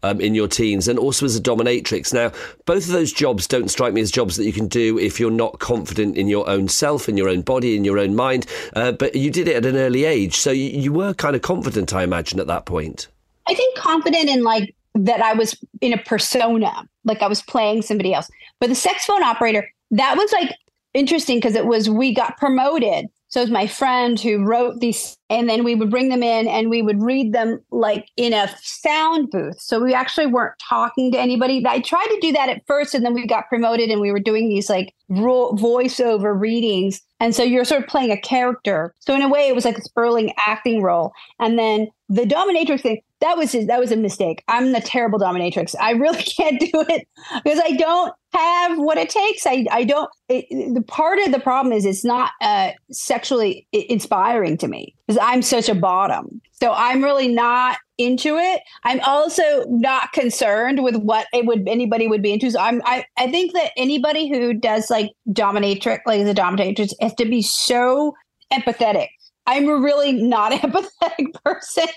Um, 0.04 0.22
in 0.22 0.36
your 0.36 0.48
teens 0.48 0.88
and 0.88 1.00
also 1.00 1.26
as 1.26 1.36
a 1.36 1.42
dominatrix. 1.42 2.14
Now, 2.14 2.32
both 2.66 2.86
of 2.86 2.92
those 2.92 3.12
jobs 3.12 3.48
don't 3.48 3.70
strike 3.70 3.94
me 3.94 4.02
as 4.02 4.12
jobs 4.12 4.38
that 4.38 4.46
you 4.46 4.54
can 4.54 4.68
do 4.68 5.00
if 5.00 5.20
you're 5.20 5.32
not 5.32 5.60
confident 5.60 6.18
in 6.18 6.28
your 6.28 6.48
own 6.50 6.68
self, 6.68 7.10
in 7.10 7.18
your 7.18 7.30
own 7.30 7.42
body, 7.42 7.76
in 7.76 7.84
your 7.84 7.98
own 7.98 8.16
mind. 8.16 8.46
Uh, 8.76 8.92
but 8.92 9.16
you 9.16 9.32
did 9.32 9.48
it 9.48 9.56
at 9.56 9.66
an 9.66 9.76
early 9.76 10.06
age. 10.06 10.36
So 10.36 10.52
you, 10.52 10.70
you 10.70 10.94
were 10.94 11.14
kind 11.14 11.36
of 11.36 11.42
confident, 11.42 11.94
I 11.94 12.04
imagine, 12.04 12.40
at 12.40 12.48
that 12.48 12.66
point. 12.66 13.08
I 13.48 13.54
think 13.54 13.78
confident 13.78 14.30
in 14.30 14.44
like 14.44 14.76
that 14.96 15.22
I 15.22 15.34
was 15.34 15.58
in 15.82 15.94
a 15.94 15.98
persona, 15.98 16.88
like 17.04 17.22
I 17.22 17.28
was 17.28 17.42
playing 17.42 17.82
somebody 17.82 18.14
else. 18.14 18.30
But 18.60 18.70
the 18.70 18.76
sex 18.76 19.06
phone 19.06 19.24
operator, 19.24 19.68
that 19.92 20.18
was 20.18 20.32
like 20.32 20.52
interesting 20.94 21.38
because 21.38 21.56
it 21.56 21.66
was 21.66 21.90
we 21.90 22.14
got 22.14 22.38
promoted 22.38 23.08
so 23.30 23.42
it 23.42 23.44
was 23.44 23.52
my 23.52 23.68
friend 23.68 24.20
who 24.20 24.44
wrote 24.44 24.80
these, 24.80 25.18
and 25.30 25.50
then 25.50 25.64
we 25.64 25.76
would 25.76 25.92
bring 25.92 26.10
them 26.10 26.24
in 26.24 26.48
and 26.48 26.70
we 26.70 26.82
would 26.82 27.02
read 27.02 27.34
them 27.34 27.60
like 27.72 28.08
in 28.16 28.34
a 28.34 28.50
sound 28.62 29.30
booth. 29.32 29.60
So 29.60 29.84
we 29.84 29.94
actually 29.94 30.28
weren't 30.28 30.56
talking 30.70 31.12
to 31.12 31.20
anybody. 31.20 31.64
I 31.68 31.82
tried 31.82 32.08
to 32.08 32.20
do 32.22 32.32
that 32.32 32.50
at 32.50 32.66
first, 32.68 32.94
and 32.94 33.06
then 33.06 33.14
we 33.14 33.28
got 33.28 33.50
promoted 33.50 33.90
and 33.90 34.00
we 34.00 34.12
were 34.12 34.20
doing 34.20 34.48
these 34.48 34.70
like 34.70 34.94
voiceover 35.12 36.40
readings. 36.40 37.02
And 37.20 37.36
so 37.36 37.44
you're 37.44 37.66
sort 37.66 37.84
of 37.84 37.90
playing 37.90 38.12
a 38.12 38.22
character. 38.22 38.94
So 39.00 39.14
in 39.14 39.22
a 39.22 39.30
way, 39.30 39.48
it 39.48 39.56
was 39.56 39.66
like 39.66 39.76
this 39.76 39.90
early 39.96 40.34
acting 40.38 40.82
role. 40.82 41.12
And 41.40 41.58
then 41.60 41.88
the 42.10 42.24
dominatrix 42.24 42.82
thing, 42.82 43.02
that 43.20 43.38
was 43.38 43.54
that 43.54 43.80
was 43.80 43.92
a 43.92 43.98
mistake. 43.98 44.44
I'm 44.48 44.72
the 44.72 44.82
terrible 44.82 45.20
dominatrix. 45.20 45.76
I 45.80 45.92
really 45.92 46.22
can't 46.38 46.60
do 46.60 46.86
it 46.90 47.08
because 47.44 47.60
I 47.64 47.72
don't 47.72 48.14
have 48.34 48.78
what 48.78 48.98
it 48.98 49.10
takes. 49.10 49.46
I 49.46 49.66
I 49.72 49.84
don't. 49.84 50.10
It, 50.30 50.74
the 50.74 50.82
part 50.82 51.20
of 51.20 51.32
the 51.32 51.40
problem 51.40 51.74
is 51.74 51.86
it's 51.86 52.06
not 52.06 52.32
uh, 52.42 52.72
sexually 52.92 53.68
inspiring 53.72 54.58
to 54.58 54.68
me 54.68 54.96
because 55.08 55.20
I'm 55.22 55.42
such 55.42 55.70
a 55.70 55.76
bottom. 55.76 56.42
So 56.54 56.74
I'm 56.74 57.04
really 57.04 57.28
not 57.28 57.78
into 57.98 58.38
it. 58.38 58.62
I'm 58.84 59.00
also 59.02 59.66
not 59.68 60.12
concerned 60.12 60.84
with 60.84 60.96
what 60.98 61.28
it 61.34 61.46
would 61.46 61.68
anybody 61.68 62.08
would 62.08 62.22
be 62.22 62.34
into. 62.34 62.52
So 62.52 62.60
I'm 62.60 62.82
I, 62.86 63.06
I 63.18 63.32
think 63.32 63.54
that 63.54 63.72
anybody 63.78 64.28
who 64.28 64.54
does 64.54 64.90
like 64.90 65.12
dominatrix 65.30 66.00
like 66.06 66.24
the 66.24 66.34
dominatrix 66.34 66.94
has 67.02 67.14
to 67.16 67.26
be 67.26 67.42
so 67.42 68.14
empathetic. 68.54 69.08
I'm 69.48 69.68
a 69.70 69.78
really 69.78 70.12
not 70.12 70.52
empathetic 70.62 71.34
person 71.44 71.88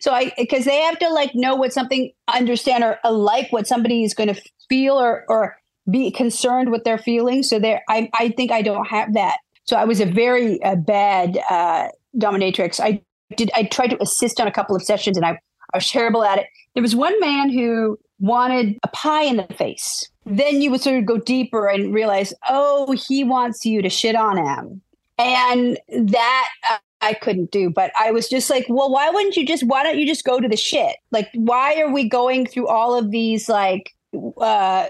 so 0.00 0.12
I 0.12 0.32
because 0.36 0.64
they 0.64 0.78
have 0.78 0.98
to 0.98 1.08
like 1.10 1.34
know 1.34 1.54
what 1.54 1.72
something 1.72 2.12
understand 2.32 2.84
or 2.84 2.98
like 3.10 3.52
what 3.52 3.66
somebody 3.66 4.04
is 4.04 4.14
going 4.14 4.32
to 4.32 4.40
feel 4.68 4.94
or 4.94 5.24
or 5.28 5.56
be 5.90 6.10
concerned 6.10 6.70
with 6.70 6.84
their 6.84 6.98
feelings. 6.98 7.48
So 7.48 7.58
there, 7.58 7.82
I 7.88 8.10
I 8.14 8.30
think 8.30 8.50
I 8.50 8.62
don't 8.62 8.86
have 8.86 9.14
that. 9.14 9.38
So 9.64 9.76
I 9.76 9.84
was 9.84 10.00
a 10.00 10.06
very 10.06 10.62
uh, 10.62 10.76
bad 10.76 11.38
uh, 11.48 11.88
dominatrix. 12.16 12.80
I 12.80 13.02
did 13.36 13.50
I 13.54 13.64
tried 13.64 13.88
to 13.88 14.02
assist 14.02 14.40
on 14.40 14.46
a 14.46 14.52
couple 14.52 14.74
of 14.74 14.82
sessions 14.82 15.16
and 15.16 15.26
I, 15.26 15.38
I 15.72 15.76
was 15.76 15.90
terrible 15.90 16.24
at 16.24 16.38
it. 16.38 16.46
There 16.74 16.82
was 16.82 16.96
one 16.96 17.18
man 17.20 17.50
who 17.50 17.98
wanted 18.18 18.78
a 18.82 18.88
pie 18.88 19.24
in 19.24 19.36
the 19.36 19.54
face. 19.54 20.08
Then 20.26 20.60
you 20.60 20.70
would 20.70 20.80
sort 20.80 20.98
of 20.98 21.06
go 21.06 21.18
deeper 21.18 21.66
and 21.66 21.94
realize, 21.94 22.34
oh, 22.48 22.94
he 23.08 23.24
wants 23.24 23.64
you 23.64 23.82
to 23.82 23.88
shit 23.88 24.14
on 24.14 24.36
him. 24.36 24.82
And 25.18 25.78
that 25.88 26.48
uh, 26.70 26.76
I 27.00 27.14
couldn't 27.14 27.50
do, 27.50 27.70
but 27.70 27.92
I 27.98 28.10
was 28.10 28.28
just 28.28 28.50
like, 28.50 28.66
well, 28.68 28.90
why 28.90 29.10
wouldn't 29.10 29.36
you 29.36 29.46
just, 29.46 29.64
why 29.64 29.82
don't 29.82 29.98
you 29.98 30.06
just 30.06 30.24
go 30.24 30.40
to 30.40 30.48
the 30.48 30.56
shit? 30.56 30.96
Like, 31.10 31.28
why 31.34 31.80
are 31.80 31.92
we 31.92 32.08
going 32.08 32.46
through 32.46 32.68
all 32.68 32.96
of 32.96 33.10
these 33.10 33.48
like 33.48 33.92
uh 34.40 34.88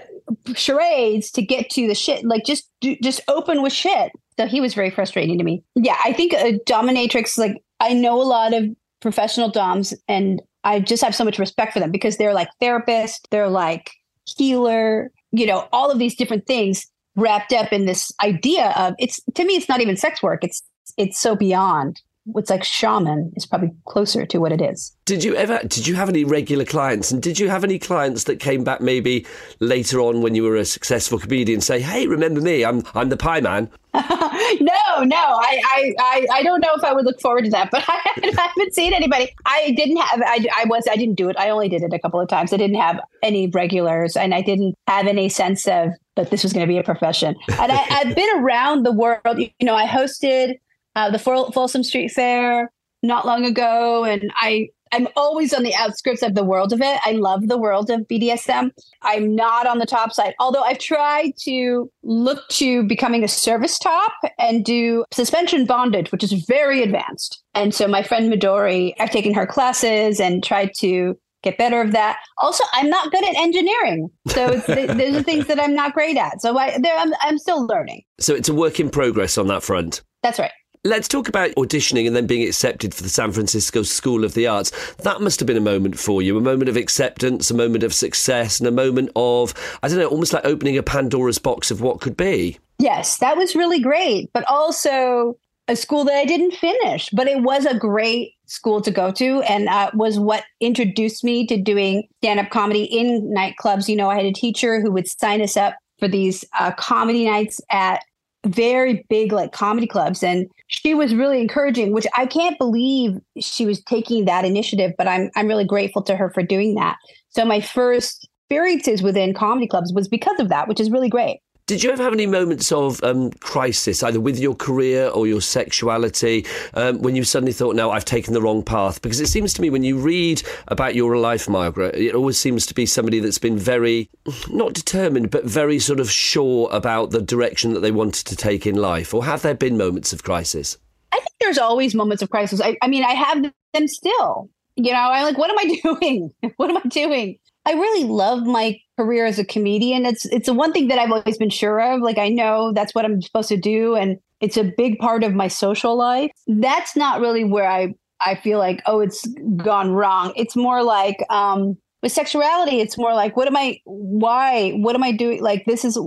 charades 0.55 1.31
to 1.31 1.41
get 1.41 1.69
to 1.71 1.87
the 1.87 1.95
shit? 1.95 2.25
Like, 2.25 2.45
just, 2.45 2.69
do, 2.81 2.95
just 3.01 3.21
open 3.27 3.61
with 3.61 3.73
shit. 3.73 4.11
So 4.39 4.47
he 4.47 4.61
was 4.61 4.73
very 4.73 4.89
frustrating 4.89 5.37
to 5.37 5.43
me. 5.43 5.63
Yeah, 5.75 5.97
I 6.03 6.13
think 6.13 6.33
a 6.33 6.59
dominatrix, 6.67 7.37
like, 7.37 7.61
I 7.79 7.93
know 7.93 8.21
a 8.21 8.23
lot 8.23 8.53
of 8.53 8.65
professional 9.01 9.49
doms 9.49 9.93
and 10.07 10.41
I 10.63 10.79
just 10.79 11.03
have 11.03 11.15
so 11.15 11.23
much 11.23 11.39
respect 11.39 11.73
for 11.73 11.79
them 11.79 11.91
because 11.91 12.17
they're 12.17 12.33
like 12.33 12.49
therapists, 12.61 13.19
they're 13.29 13.49
like 13.49 13.91
healer, 14.37 15.11
you 15.31 15.45
know, 15.45 15.67
all 15.71 15.89
of 15.89 15.99
these 15.99 16.15
different 16.15 16.45
things 16.45 16.85
wrapped 17.15 17.51
up 17.51 17.73
in 17.73 17.85
this 17.85 18.11
idea 18.23 18.73
of 18.77 18.93
it's 18.99 19.19
to 19.35 19.43
me, 19.43 19.55
it's 19.55 19.67
not 19.67 19.81
even 19.81 19.97
sex 19.97 20.21
work. 20.23 20.43
It's 20.43 20.61
it's 20.97 21.11
it's 21.11 21.19
so 21.19 21.35
beyond 21.35 22.01
it's 22.35 22.49
like 22.49 22.63
shaman 22.63 23.31
is 23.35 23.45
probably 23.45 23.71
closer 23.85 24.25
to 24.25 24.37
what 24.37 24.51
it 24.51 24.61
is. 24.61 24.95
Did 25.05 25.23
you 25.23 25.35
ever 25.35 25.59
did 25.63 25.87
you 25.87 25.95
have 25.95 26.07
any 26.07 26.23
regular 26.23 26.65
clients 26.65 27.11
and 27.11 27.21
did 27.21 27.39
you 27.39 27.49
have 27.49 27.63
any 27.63 27.79
clients 27.79 28.25
that 28.25 28.39
came 28.39 28.63
back 28.63 28.81
maybe 28.81 29.25
later 29.59 29.99
on 29.99 30.21
when 30.21 30.35
you 30.35 30.43
were 30.43 30.55
a 30.55 30.65
successful 30.65 31.17
comedian 31.17 31.61
say, 31.61 31.81
"Hey, 31.81 32.07
remember 32.07 32.39
me? 32.39 32.63
I'm 32.63 32.83
I'm 32.93 33.09
the 33.09 33.17
pie 33.17 33.41
man." 33.41 33.69
no, 33.93 35.03
no. 35.03 35.17
I, 35.17 35.61
I 35.99 36.27
I 36.31 36.43
don't 36.43 36.61
know 36.61 36.73
if 36.75 36.83
I 36.83 36.93
would 36.93 37.05
look 37.05 37.19
forward 37.19 37.45
to 37.45 37.51
that, 37.51 37.71
but 37.71 37.83
I, 37.89 37.99
haven't, 38.03 38.39
I 38.39 38.47
haven't 38.55 38.75
seen 38.75 38.93
anybody. 38.93 39.35
I 39.45 39.73
didn't 39.75 39.97
have 39.97 40.21
I, 40.23 40.45
I 40.55 40.65
was 40.65 40.87
I 40.89 40.95
didn't 40.95 41.15
do 41.15 41.29
it. 41.29 41.35
I 41.39 41.49
only 41.49 41.69
did 41.69 41.81
it 41.81 41.91
a 41.91 41.99
couple 41.99 42.19
of 42.19 42.29
times. 42.29 42.53
I 42.53 42.57
didn't 42.57 42.79
have 42.79 42.99
any 43.23 43.47
regulars 43.47 44.15
and 44.15 44.33
I 44.33 44.41
didn't 44.41 44.75
have 44.87 45.07
any 45.07 45.27
sense 45.27 45.67
of 45.67 45.89
that 46.15 46.29
this 46.29 46.43
was 46.43 46.53
going 46.53 46.65
to 46.65 46.71
be 46.71 46.77
a 46.77 46.83
profession. 46.83 47.35
And 47.47 47.71
I, 47.71 47.85
I've 47.89 48.15
been 48.15 48.29
around 48.37 48.85
the 48.85 48.91
world. 48.91 49.39
You 49.39 49.49
know, 49.61 49.75
I 49.75 49.87
hosted 49.87 50.55
uh, 50.95 51.09
the 51.09 51.19
Folsom 51.19 51.83
Street 51.83 52.09
Fair 52.09 52.71
not 53.03 53.25
long 53.25 53.45
ago, 53.45 54.03
and 54.03 54.31
I 54.35 54.69
I'm 54.91 55.07
always 55.15 55.53
on 55.53 55.63
the 55.63 55.73
outskirts 55.75 56.21
of 56.21 56.35
the 56.35 56.43
world 56.43 56.73
of 56.73 56.81
it. 56.81 56.99
I 57.05 57.11
love 57.13 57.47
the 57.47 57.57
world 57.57 57.89
of 57.89 58.01
BDSM. 58.01 58.71
I'm 59.01 59.35
not 59.35 59.65
on 59.65 59.79
the 59.79 59.85
top 59.85 60.11
side, 60.11 60.33
although 60.39 60.63
I've 60.63 60.79
tried 60.79 61.33
to 61.43 61.89
look 62.03 62.47
to 62.49 62.83
becoming 62.83 63.23
a 63.23 63.27
service 63.27 63.79
top 63.79 64.11
and 64.37 64.65
do 64.65 65.05
suspension 65.11 65.65
bondage, 65.65 66.11
which 66.11 66.23
is 66.23 66.33
very 66.45 66.83
advanced. 66.83 67.41
And 67.53 67.73
so 67.73 67.87
my 67.87 68.03
friend 68.03 68.31
Midori, 68.31 68.93
I've 68.99 69.11
taken 69.11 69.33
her 69.33 69.47
classes 69.47 70.19
and 70.19 70.43
tried 70.43 70.71
to 70.79 71.17
get 71.41 71.57
better 71.57 71.81
of 71.81 71.93
that. 71.93 72.17
Also, 72.37 72.63
I'm 72.73 72.89
not 72.89 73.11
good 73.11 73.23
at 73.23 73.35
engineering, 73.35 74.09
so 74.27 74.49
those 74.67 75.15
are 75.15 75.23
things 75.23 75.47
that 75.47 75.59
I'm 75.59 75.73
not 75.73 75.93
great 75.93 76.17
at. 76.17 76.41
So 76.41 76.57
I, 76.57 76.77
I'm, 76.85 77.13
I'm 77.21 77.37
still 77.37 77.65
learning. 77.65 78.03
So 78.19 78.35
it's 78.35 78.49
a 78.49 78.53
work 78.53 78.79
in 78.79 78.89
progress 78.89 79.37
on 79.37 79.47
that 79.47 79.63
front. 79.63 80.03
That's 80.21 80.37
right. 80.37 80.51
Let's 80.83 81.07
talk 81.07 81.29
about 81.29 81.51
auditioning 81.51 82.07
and 82.07 82.15
then 82.15 82.25
being 82.25 82.47
accepted 82.47 82.95
for 82.95 83.03
the 83.03 83.09
San 83.09 83.31
Francisco 83.31 83.83
School 83.83 84.23
of 84.23 84.33
the 84.33 84.47
Arts. 84.47 84.71
That 85.03 85.21
must 85.21 85.39
have 85.39 85.45
been 85.45 85.55
a 85.55 85.61
moment 85.61 85.99
for 85.99 86.23
you, 86.23 86.35
a 86.35 86.41
moment 86.41 86.69
of 86.69 86.75
acceptance, 86.75 87.51
a 87.51 87.53
moment 87.53 87.83
of 87.83 87.93
success, 87.93 88.59
and 88.59 88.67
a 88.67 88.71
moment 88.71 89.11
of, 89.15 89.53
I 89.83 89.87
don't 89.87 89.99
know, 89.99 90.07
almost 90.07 90.33
like 90.33 90.43
opening 90.43 90.77
a 90.77 90.81
Pandora's 90.81 91.37
box 91.37 91.69
of 91.69 91.81
what 91.81 92.01
could 92.01 92.17
be. 92.17 92.57
Yes, 92.79 93.17
that 93.17 93.37
was 93.37 93.55
really 93.55 93.79
great, 93.79 94.31
but 94.33 94.43
also 94.49 95.37
a 95.67 95.75
school 95.75 96.03
that 96.05 96.15
I 96.15 96.25
didn't 96.25 96.55
finish, 96.55 97.09
but 97.13 97.27
it 97.27 97.43
was 97.43 97.67
a 97.67 97.77
great 97.77 98.33
school 98.47 98.81
to 98.81 98.89
go 98.89 99.11
to 99.11 99.41
and 99.43 99.69
uh, 99.69 99.91
was 99.93 100.19
what 100.19 100.45
introduced 100.61 101.23
me 101.23 101.45
to 101.45 101.61
doing 101.61 102.07
stand 102.23 102.39
up 102.39 102.49
comedy 102.49 102.85
in 102.85 103.31
nightclubs. 103.31 103.87
You 103.87 103.97
know, 103.97 104.09
I 104.09 104.15
had 104.15 104.25
a 104.25 104.33
teacher 104.33 104.81
who 104.81 104.91
would 104.93 105.07
sign 105.07 105.43
us 105.43 105.55
up 105.55 105.75
for 105.99 106.07
these 106.07 106.43
uh, 106.59 106.71
comedy 106.71 107.25
nights 107.25 107.61
at 107.69 108.03
very 108.45 109.05
big 109.09 109.31
like 109.31 109.51
comedy 109.51 109.85
clubs 109.85 110.23
and 110.23 110.49
she 110.71 110.93
was 110.95 111.13
really 111.13 111.39
encouraging 111.39 111.93
which 111.93 112.07
i 112.15 112.25
can't 112.25 112.57
believe 112.57 113.17
she 113.39 113.65
was 113.65 113.83
taking 113.83 114.25
that 114.25 114.43
initiative 114.43 114.91
but 114.97 115.07
i'm 115.07 115.29
i'm 115.35 115.47
really 115.47 115.65
grateful 115.65 116.01
to 116.01 116.15
her 116.15 116.31
for 116.31 116.41
doing 116.41 116.75
that. 116.75 116.97
So 117.29 117.45
my 117.45 117.61
first 117.61 118.27
experiences 118.49 119.01
within 119.01 119.33
comedy 119.33 119.67
clubs 119.67 119.93
was 119.93 120.07
because 120.07 120.39
of 120.39 120.49
that 120.49 120.67
which 120.67 120.79
is 120.79 120.89
really 120.89 121.09
great 121.09 121.39
did 121.71 121.83
you 121.85 121.89
ever 121.89 122.03
have 122.03 122.11
any 122.11 122.25
moments 122.25 122.69
of 122.73 123.01
um, 123.01 123.31
crisis, 123.39 124.03
either 124.03 124.19
with 124.19 124.37
your 124.37 124.53
career 124.53 125.07
or 125.07 125.25
your 125.25 125.39
sexuality, 125.39 126.45
um, 126.73 127.01
when 127.01 127.15
you 127.15 127.23
suddenly 127.23 127.53
thought, 127.53 127.77
no, 127.77 127.91
I've 127.91 128.03
taken 128.03 128.33
the 128.33 128.41
wrong 128.41 128.61
path? 128.61 129.01
Because 129.01 129.21
it 129.21 129.27
seems 129.27 129.53
to 129.53 129.61
me 129.61 129.69
when 129.69 129.81
you 129.81 129.97
read 129.97 130.43
about 130.67 130.95
your 130.95 131.15
life, 131.15 131.47
Margaret, 131.47 131.95
it 131.95 132.13
always 132.13 132.37
seems 132.37 132.65
to 132.65 132.73
be 132.73 132.85
somebody 132.85 133.19
that's 133.19 133.37
been 133.37 133.57
very, 133.57 134.09
not 134.49 134.73
determined, 134.73 135.31
but 135.31 135.45
very 135.45 135.79
sort 135.79 136.01
of 136.01 136.11
sure 136.11 136.67
about 136.73 137.11
the 137.11 137.21
direction 137.21 137.71
that 137.71 137.79
they 137.79 137.91
wanted 137.91 138.27
to 138.27 138.35
take 138.35 138.67
in 138.67 138.75
life. 138.75 139.13
Or 139.13 139.23
have 139.23 139.41
there 139.41 139.55
been 139.55 139.77
moments 139.77 140.11
of 140.11 140.23
crisis? 140.25 140.77
I 141.13 141.19
think 141.19 141.31
there's 141.39 141.57
always 141.57 141.95
moments 141.95 142.21
of 142.21 142.29
crisis. 142.29 142.59
I, 142.59 142.75
I 142.81 142.89
mean, 142.89 143.05
I 143.05 143.13
have 143.13 143.49
them 143.73 143.87
still. 143.87 144.49
You 144.75 144.91
know, 144.91 144.99
I'm 144.99 145.23
like, 145.23 145.37
what 145.37 145.49
am 145.49 145.57
I 145.57 145.79
doing? 145.83 146.33
what 146.57 146.69
am 146.69 146.75
I 146.83 146.89
doing? 146.89 147.39
I 147.65 147.73
really 147.73 148.05
love 148.05 148.45
my 148.45 148.79
career 148.97 149.25
as 149.25 149.39
a 149.39 149.45
comedian. 149.45 150.05
It's 150.05 150.25
it's 150.25 150.47
the 150.47 150.53
one 150.53 150.73
thing 150.73 150.87
that 150.87 150.99
I've 150.99 151.11
always 151.11 151.37
been 151.37 151.49
sure 151.49 151.79
of. 151.79 152.01
Like 152.01 152.17
I 152.17 152.29
know 152.29 152.71
that's 152.73 152.95
what 152.95 153.05
I'm 153.05 153.21
supposed 153.21 153.49
to 153.49 153.57
do 153.57 153.95
and 153.95 154.17
it's 154.39 154.57
a 154.57 154.63
big 154.63 154.97
part 154.97 155.23
of 155.23 155.33
my 155.33 155.47
social 155.47 155.95
life. 155.95 156.31
That's 156.47 156.95
not 156.95 157.21
really 157.21 157.43
where 157.43 157.69
I 157.69 157.93
I 158.19 158.35
feel 158.35 158.59
like 158.59 158.81
oh 158.85 158.99
it's 158.99 159.27
gone 159.57 159.91
wrong. 159.91 160.33
It's 160.35 160.55
more 160.55 160.83
like 160.83 161.17
um 161.29 161.77
with 162.01 162.11
sexuality 162.11 162.79
it's 162.79 162.97
more 162.97 163.13
like 163.13 163.37
what 163.37 163.47
am 163.47 163.55
I 163.55 163.79
why 163.85 164.71
what 164.71 164.95
am 164.95 165.03
I 165.03 165.11
doing 165.11 165.41
like 165.41 165.65
this 165.65 165.85
is 165.85 165.99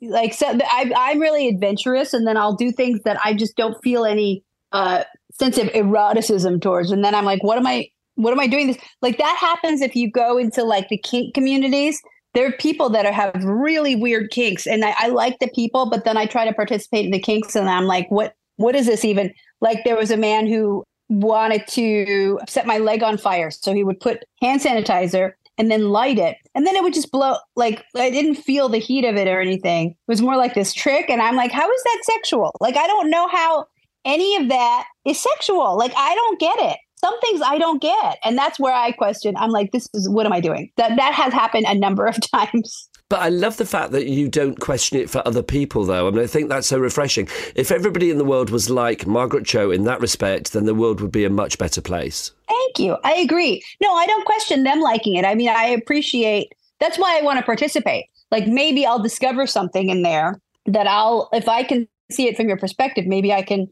like 0.00 0.32
so 0.32 0.46
I 0.46 0.92
I'm 0.96 1.18
really 1.18 1.48
adventurous 1.48 2.14
and 2.14 2.26
then 2.26 2.36
I'll 2.36 2.54
do 2.54 2.70
things 2.70 3.00
that 3.04 3.18
I 3.24 3.34
just 3.34 3.56
don't 3.56 3.76
feel 3.82 4.04
any 4.04 4.44
uh 4.72 5.04
sense 5.32 5.58
of 5.58 5.68
eroticism 5.74 6.60
towards 6.60 6.92
and 6.92 7.04
then 7.04 7.14
I'm 7.16 7.24
like 7.24 7.42
what 7.42 7.58
am 7.58 7.66
I 7.66 7.88
what 8.14 8.32
am 8.32 8.40
I 8.40 8.46
doing 8.46 8.66
this? 8.66 8.78
Like 9.02 9.18
that 9.18 9.36
happens 9.36 9.80
if 9.80 9.96
you 9.96 10.10
go 10.10 10.38
into 10.38 10.62
like 10.64 10.88
the 10.88 10.98
kink 10.98 11.34
communities. 11.34 12.00
There 12.34 12.46
are 12.46 12.52
people 12.52 12.88
that 12.90 13.06
are, 13.06 13.12
have 13.12 13.42
really 13.42 13.96
weird 13.96 14.30
kinks, 14.30 14.66
and 14.66 14.84
I, 14.84 14.94
I 14.98 15.08
like 15.08 15.38
the 15.40 15.48
people, 15.48 15.90
but 15.90 16.04
then 16.04 16.16
I 16.16 16.26
try 16.26 16.44
to 16.44 16.54
participate 16.54 17.04
in 17.04 17.10
the 17.10 17.18
kinks, 17.18 17.56
and 17.56 17.68
I'm 17.68 17.86
like, 17.86 18.08
what? 18.10 18.34
What 18.56 18.76
is 18.76 18.86
this 18.86 19.04
even? 19.04 19.32
Like 19.60 19.84
there 19.84 19.96
was 19.96 20.10
a 20.10 20.16
man 20.16 20.46
who 20.46 20.84
wanted 21.08 21.66
to 21.68 22.38
set 22.46 22.66
my 22.66 22.78
leg 22.78 23.02
on 23.02 23.16
fire, 23.18 23.50
so 23.50 23.72
he 23.72 23.82
would 23.82 23.98
put 23.98 24.24
hand 24.40 24.60
sanitizer 24.60 25.32
and 25.58 25.70
then 25.70 25.88
light 25.88 26.18
it, 26.18 26.36
and 26.54 26.66
then 26.66 26.76
it 26.76 26.82
would 26.82 26.94
just 26.94 27.10
blow. 27.10 27.36
Like 27.56 27.84
I 27.96 28.10
didn't 28.10 28.36
feel 28.36 28.68
the 28.68 28.78
heat 28.78 29.04
of 29.04 29.16
it 29.16 29.28
or 29.28 29.40
anything. 29.40 29.90
It 29.90 29.96
was 30.06 30.22
more 30.22 30.36
like 30.36 30.54
this 30.54 30.72
trick, 30.72 31.10
and 31.10 31.20
I'm 31.20 31.36
like, 31.36 31.52
how 31.52 31.70
is 31.70 31.82
that 31.82 32.00
sexual? 32.04 32.54
Like 32.60 32.76
I 32.76 32.86
don't 32.86 33.10
know 33.10 33.28
how 33.28 33.66
any 34.04 34.36
of 34.36 34.48
that 34.50 34.86
is 35.04 35.20
sexual. 35.20 35.76
Like 35.76 35.92
I 35.96 36.14
don't 36.14 36.38
get 36.38 36.58
it 36.60 36.78
some 37.00 37.18
things 37.20 37.40
I 37.42 37.58
don't 37.58 37.80
get. 37.80 38.18
And 38.24 38.36
that's 38.36 38.60
where 38.60 38.74
I 38.74 38.92
question. 38.92 39.34
I'm 39.36 39.50
like, 39.50 39.72
this 39.72 39.88
is 39.94 40.08
what 40.08 40.26
am 40.26 40.32
I 40.32 40.40
doing? 40.40 40.70
That 40.76 40.96
that 40.96 41.14
has 41.14 41.32
happened 41.32 41.66
a 41.68 41.74
number 41.74 42.06
of 42.06 42.18
times. 42.34 42.88
But 43.08 43.20
I 43.20 43.28
love 43.28 43.56
the 43.56 43.66
fact 43.66 43.90
that 43.90 44.06
you 44.06 44.28
don't 44.28 44.60
question 44.60 44.96
it 44.98 45.10
for 45.10 45.26
other 45.26 45.42
people, 45.42 45.84
though. 45.84 46.06
I 46.06 46.10
mean, 46.12 46.22
I 46.22 46.28
think 46.28 46.48
that's 46.48 46.68
so 46.68 46.78
refreshing. 46.78 47.26
If 47.56 47.72
everybody 47.72 48.08
in 48.08 48.18
the 48.18 48.24
world 48.24 48.50
was 48.50 48.70
like 48.70 49.04
Margaret 49.04 49.44
Cho 49.46 49.72
in 49.72 49.82
that 49.84 50.00
respect, 50.00 50.52
then 50.52 50.64
the 50.64 50.76
world 50.76 51.00
would 51.00 51.10
be 51.10 51.24
a 51.24 51.30
much 51.30 51.58
better 51.58 51.80
place. 51.80 52.30
Thank 52.48 52.78
you. 52.78 52.96
I 53.02 53.14
agree. 53.14 53.64
No, 53.82 53.92
I 53.92 54.06
don't 54.06 54.24
question 54.24 54.62
them 54.62 54.80
liking 54.80 55.16
it. 55.16 55.24
I 55.24 55.34
mean, 55.34 55.48
I 55.48 55.64
appreciate 55.64 56.52
that's 56.78 56.98
why 56.98 57.18
I 57.18 57.22
want 57.22 57.38
to 57.38 57.44
participate. 57.44 58.06
Like 58.30 58.46
maybe 58.46 58.86
I'll 58.86 59.02
discover 59.02 59.44
something 59.46 59.90
in 59.90 60.02
there 60.02 60.40
that 60.66 60.86
I'll, 60.86 61.28
if 61.32 61.48
I 61.48 61.64
can 61.64 61.88
see 62.12 62.28
it 62.28 62.36
from 62.36 62.46
your 62.46 62.58
perspective, 62.58 63.06
maybe 63.06 63.32
I 63.32 63.42
can 63.42 63.66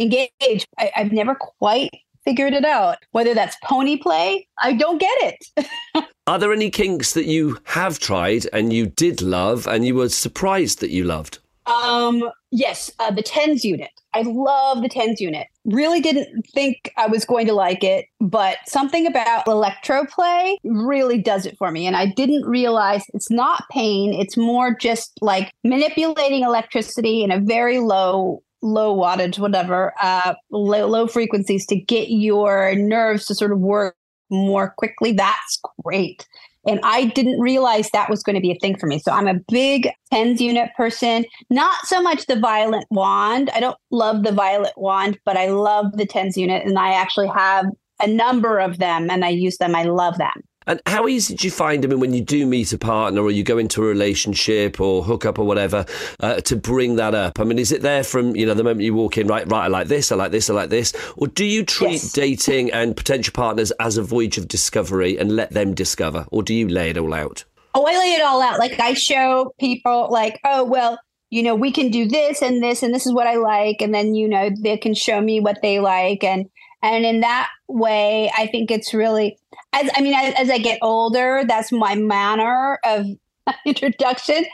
engage. 0.00 0.66
I, 0.78 0.90
have 0.94 1.12
never 1.12 1.36
quite 1.36 1.90
figured 2.24 2.52
it 2.52 2.64
out. 2.64 2.98
Whether 3.12 3.34
that's 3.34 3.56
pony 3.64 3.96
play, 3.96 4.46
I 4.58 4.72
don't 4.72 4.98
get 4.98 5.16
it. 5.56 6.04
Are 6.26 6.38
there 6.38 6.52
any 6.52 6.70
kinks 6.70 7.14
that 7.14 7.26
you 7.26 7.58
have 7.64 7.98
tried 7.98 8.46
and 8.52 8.72
you 8.72 8.86
did 8.86 9.20
love 9.22 9.66
and 9.66 9.84
you 9.84 9.94
were 9.94 10.08
surprised 10.08 10.80
that 10.80 10.90
you 10.90 11.04
loved? 11.04 11.38
Um, 11.66 12.30
yes, 12.50 12.90
uh, 12.98 13.10
the 13.10 13.22
tens 13.22 13.64
unit. 13.64 13.90
I 14.12 14.22
love 14.22 14.82
the 14.82 14.88
tens 14.88 15.20
unit. 15.20 15.46
Really 15.64 16.00
didn't 16.00 16.46
think 16.52 16.92
I 16.96 17.06
was 17.06 17.24
going 17.24 17.46
to 17.46 17.52
like 17.52 17.84
it, 17.84 18.06
but 18.20 18.58
something 18.66 19.06
about 19.06 19.46
electro 19.46 20.04
play 20.06 20.58
really 20.64 21.18
does 21.18 21.46
it 21.46 21.56
for 21.58 21.70
me. 21.70 21.86
And 21.86 21.96
I 21.96 22.06
didn't 22.06 22.44
realize 22.44 23.04
it's 23.14 23.30
not 23.30 23.64
pain, 23.70 24.12
it's 24.12 24.36
more 24.36 24.74
just 24.74 25.12
like 25.20 25.52
manipulating 25.62 26.42
electricity 26.42 27.22
in 27.22 27.30
a 27.30 27.40
very 27.40 27.78
low 27.78 28.42
low 28.62 28.96
wattage, 28.96 29.38
whatever, 29.38 29.94
uh, 30.00 30.34
low, 30.50 30.86
low 30.86 31.06
frequencies 31.06 31.66
to 31.66 31.76
get 31.76 32.10
your 32.10 32.74
nerves 32.74 33.26
to 33.26 33.34
sort 33.34 33.52
of 33.52 33.58
work 33.58 33.96
more 34.30 34.74
quickly. 34.76 35.12
That's 35.12 35.60
great. 35.84 36.26
And 36.66 36.78
I 36.82 37.06
didn't 37.06 37.40
realize 37.40 37.90
that 37.90 38.10
was 38.10 38.22
going 38.22 38.34
to 38.34 38.40
be 38.40 38.52
a 38.52 38.58
thing 38.60 38.76
for 38.76 38.86
me. 38.86 38.98
So 38.98 39.12
I'm 39.12 39.26
a 39.26 39.40
big 39.50 39.88
tens 40.12 40.40
unit 40.40 40.70
person, 40.76 41.24
not 41.48 41.74
so 41.86 42.02
much 42.02 42.26
the 42.26 42.38
violet 42.38 42.84
wand. 42.90 43.50
I 43.54 43.60
don't 43.60 43.78
love 43.90 44.24
the 44.24 44.32
violet 44.32 44.74
wand, 44.76 45.18
but 45.24 45.36
I 45.36 45.46
love 45.46 45.96
the 45.96 46.06
tens 46.06 46.36
unit. 46.36 46.66
And 46.66 46.78
I 46.78 46.92
actually 46.92 47.28
have 47.28 47.66
a 48.02 48.06
number 48.06 48.58
of 48.58 48.78
them 48.78 49.10
and 49.10 49.24
I 49.24 49.30
use 49.30 49.56
them. 49.56 49.74
I 49.74 49.84
love 49.84 50.18
them. 50.18 50.42
And 50.66 50.80
how 50.84 51.08
easy 51.08 51.34
do 51.34 51.46
you 51.46 51.50
find, 51.50 51.84
I 51.84 51.88
mean, 51.88 52.00
when 52.00 52.12
you 52.12 52.20
do 52.20 52.46
meet 52.46 52.72
a 52.72 52.78
partner 52.78 53.22
or 53.22 53.30
you 53.30 53.42
go 53.42 53.56
into 53.56 53.82
a 53.82 53.86
relationship 53.86 54.78
or 54.78 55.02
hook 55.02 55.24
up 55.24 55.38
or 55.38 55.46
whatever, 55.46 55.86
uh, 56.20 56.40
to 56.42 56.54
bring 56.54 56.96
that 56.96 57.14
up? 57.14 57.40
I 57.40 57.44
mean, 57.44 57.58
is 57.58 57.72
it 57.72 57.80
there 57.80 58.04
from, 58.04 58.36
you 58.36 58.44
know, 58.44 58.52
the 58.52 58.62
moment 58.62 58.82
you 58.82 58.94
walk 58.94 59.16
in, 59.16 59.26
right, 59.26 59.50
right, 59.50 59.64
I 59.64 59.68
like 59.68 59.88
this, 59.88 60.12
I 60.12 60.16
like 60.16 60.32
this, 60.32 60.50
I 60.50 60.54
like 60.54 60.68
this? 60.68 60.92
Or 61.16 61.28
do 61.28 61.46
you 61.46 61.64
treat 61.64 61.92
yes. 61.92 62.12
dating 62.12 62.70
and 62.72 62.94
potential 62.94 63.32
partners 63.32 63.72
as 63.80 63.96
a 63.96 64.02
voyage 64.02 64.36
of 64.36 64.48
discovery 64.48 65.18
and 65.18 65.34
let 65.34 65.50
them 65.50 65.74
discover? 65.74 66.26
Or 66.30 66.42
do 66.42 66.52
you 66.52 66.68
lay 66.68 66.90
it 66.90 66.98
all 66.98 67.14
out? 67.14 67.44
Oh, 67.74 67.86
I 67.86 67.96
lay 67.98 68.12
it 68.14 68.22
all 68.22 68.42
out. 68.42 68.58
Like 68.58 68.78
I 68.78 68.92
show 68.92 69.54
people, 69.58 70.08
like, 70.10 70.40
oh, 70.44 70.64
well, 70.64 70.98
you 71.30 71.42
know, 71.42 71.54
we 71.54 71.72
can 71.72 71.90
do 71.90 72.06
this 72.06 72.42
and 72.42 72.62
this, 72.62 72.82
and 72.82 72.94
this 72.94 73.06
is 73.06 73.14
what 73.14 73.26
I 73.26 73.36
like. 73.36 73.80
And 73.80 73.94
then, 73.94 74.14
you 74.14 74.28
know, 74.28 74.50
they 74.60 74.76
can 74.76 74.92
show 74.92 75.22
me 75.22 75.40
what 75.40 75.62
they 75.62 75.80
like. 75.80 76.22
And, 76.22 76.50
and 76.82 77.04
in 77.04 77.20
that 77.20 77.48
way, 77.68 78.30
I 78.36 78.46
think 78.46 78.70
it's 78.70 78.94
really, 78.94 79.38
as 79.72 79.90
I 79.96 80.00
mean, 80.00 80.14
as, 80.14 80.34
as 80.34 80.50
I 80.50 80.58
get 80.58 80.78
older, 80.82 81.44
that's 81.46 81.70
my 81.72 81.94
manner 81.94 82.78
of 82.84 83.06
introduction. 83.66 84.44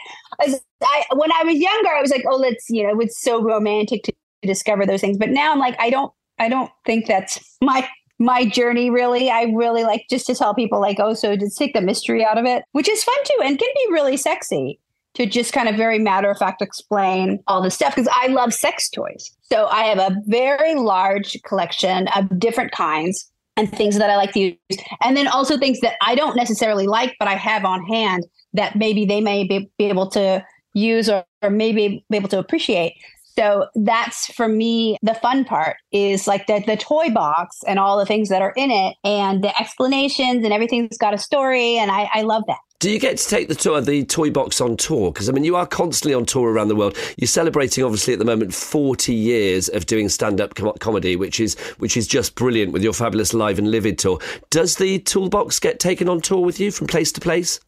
As 0.44 0.60
I, 0.82 1.04
when 1.14 1.30
I 1.32 1.44
was 1.44 1.56
younger, 1.56 1.88
I 1.88 2.00
was 2.00 2.10
like, 2.10 2.24
oh, 2.28 2.36
let's, 2.36 2.66
you 2.68 2.82
know, 2.82 2.98
it's 3.00 3.20
so 3.20 3.42
romantic 3.42 4.02
to 4.04 4.12
discover 4.42 4.86
those 4.86 5.00
things. 5.00 5.18
But 5.18 5.30
now 5.30 5.52
I'm 5.52 5.58
like, 5.58 5.76
I 5.78 5.90
don't, 5.90 6.12
I 6.38 6.48
don't 6.48 6.70
think 6.84 7.06
that's 7.06 7.38
my 7.62 7.88
my 8.18 8.46
journey 8.46 8.88
really 8.88 9.30
i 9.30 9.42
really 9.54 9.84
like 9.84 10.06
just 10.08 10.24
to 10.26 10.34
tell 10.34 10.54
people 10.54 10.80
like 10.80 10.98
oh 10.98 11.12
so 11.12 11.36
to 11.36 11.50
take 11.50 11.74
the 11.74 11.82
mystery 11.82 12.24
out 12.24 12.38
of 12.38 12.46
it 12.46 12.64
which 12.72 12.88
is 12.88 13.04
fun 13.04 13.14
too 13.24 13.42
and 13.44 13.58
can 13.58 13.68
be 13.74 13.92
really 13.92 14.16
sexy 14.16 14.80
to 15.16 15.26
just 15.26 15.52
kind 15.52 15.68
of 15.68 15.76
very 15.76 15.98
matter 15.98 16.30
of 16.30 16.36
fact 16.36 16.60
explain 16.60 17.42
all 17.46 17.62
the 17.62 17.70
stuff 17.70 17.94
because 17.94 18.08
i 18.14 18.26
love 18.28 18.52
sex 18.52 18.88
toys. 18.90 19.30
So 19.42 19.66
i 19.66 19.84
have 19.84 19.98
a 19.98 20.16
very 20.26 20.74
large 20.74 21.36
collection 21.44 22.08
of 22.08 22.38
different 22.38 22.72
kinds 22.72 23.30
and 23.56 23.70
things 23.70 23.98
that 23.98 24.10
i 24.10 24.16
like 24.16 24.32
to 24.32 24.40
use. 24.40 24.78
And 25.02 25.16
then 25.16 25.26
also 25.26 25.56
things 25.56 25.80
that 25.80 25.96
i 26.02 26.14
don't 26.14 26.36
necessarily 26.36 26.86
like 26.86 27.16
but 27.18 27.28
i 27.28 27.34
have 27.34 27.64
on 27.64 27.82
hand 27.84 28.24
that 28.52 28.76
maybe 28.76 29.04
they 29.04 29.20
may 29.20 29.44
be, 29.44 29.70
be 29.78 29.86
able 29.86 30.10
to 30.10 30.44
use 30.74 31.08
or, 31.08 31.24
or 31.42 31.50
maybe 31.50 32.04
be 32.10 32.16
able 32.16 32.28
to 32.28 32.38
appreciate. 32.38 32.94
So 33.38 33.66
that's 33.74 34.32
for 34.32 34.48
me 34.48 34.96
the 35.02 35.14
fun 35.14 35.44
part 35.44 35.76
is 35.92 36.26
like 36.26 36.46
the 36.46 36.62
the 36.66 36.76
toy 36.76 37.10
box 37.10 37.58
and 37.66 37.78
all 37.78 37.98
the 37.98 38.06
things 38.06 38.28
that 38.30 38.40
are 38.42 38.52
in 38.56 38.70
it 38.70 38.96
and 39.04 39.44
the 39.44 39.58
explanations 39.60 40.44
and 40.44 40.52
everything's 40.52 40.96
got 40.96 41.12
a 41.14 41.18
story 41.18 41.76
and 41.76 41.90
I, 41.90 42.08
I 42.14 42.22
love 42.22 42.44
that. 42.46 42.58
Do 42.78 42.90
you 42.90 42.98
get 42.98 43.16
to 43.16 43.26
take 43.26 43.48
the 43.48 43.54
tour, 43.54 43.80
the 43.80 44.04
toy 44.04 44.30
box 44.30 44.60
on 44.60 44.76
tour? 44.76 45.10
Because 45.10 45.30
I 45.30 45.32
mean, 45.32 45.44
you 45.44 45.56
are 45.56 45.66
constantly 45.66 46.12
on 46.12 46.26
tour 46.26 46.52
around 46.52 46.68
the 46.68 46.76
world. 46.76 46.94
You're 47.16 47.26
celebrating, 47.26 47.82
obviously, 47.82 48.12
at 48.12 48.18
the 48.18 48.26
moment, 48.26 48.52
40 48.52 49.14
years 49.14 49.70
of 49.70 49.86
doing 49.86 50.10
stand-up 50.10 50.54
com- 50.54 50.74
comedy, 50.78 51.16
which 51.16 51.40
is 51.40 51.54
which 51.78 51.96
is 51.96 52.06
just 52.06 52.34
brilliant 52.34 52.72
with 52.72 52.82
your 52.82 52.92
fabulous 52.92 53.32
live 53.32 53.58
and 53.58 53.70
livid 53.70 53.98
tour. 53.98 54.18
Does 54.50 54.76
the 54.76 54.98
toolbox 54.98 55.58
get 55.58 55.80
taken 55.80 56.06
on 56.06 56.20
tour 56.20 56.44
with 56.44 56.60
you 56.60 56.70
from 56.70 56.86
place 56.86 57.10
to 57.12 57.20
place? 57.20 57.60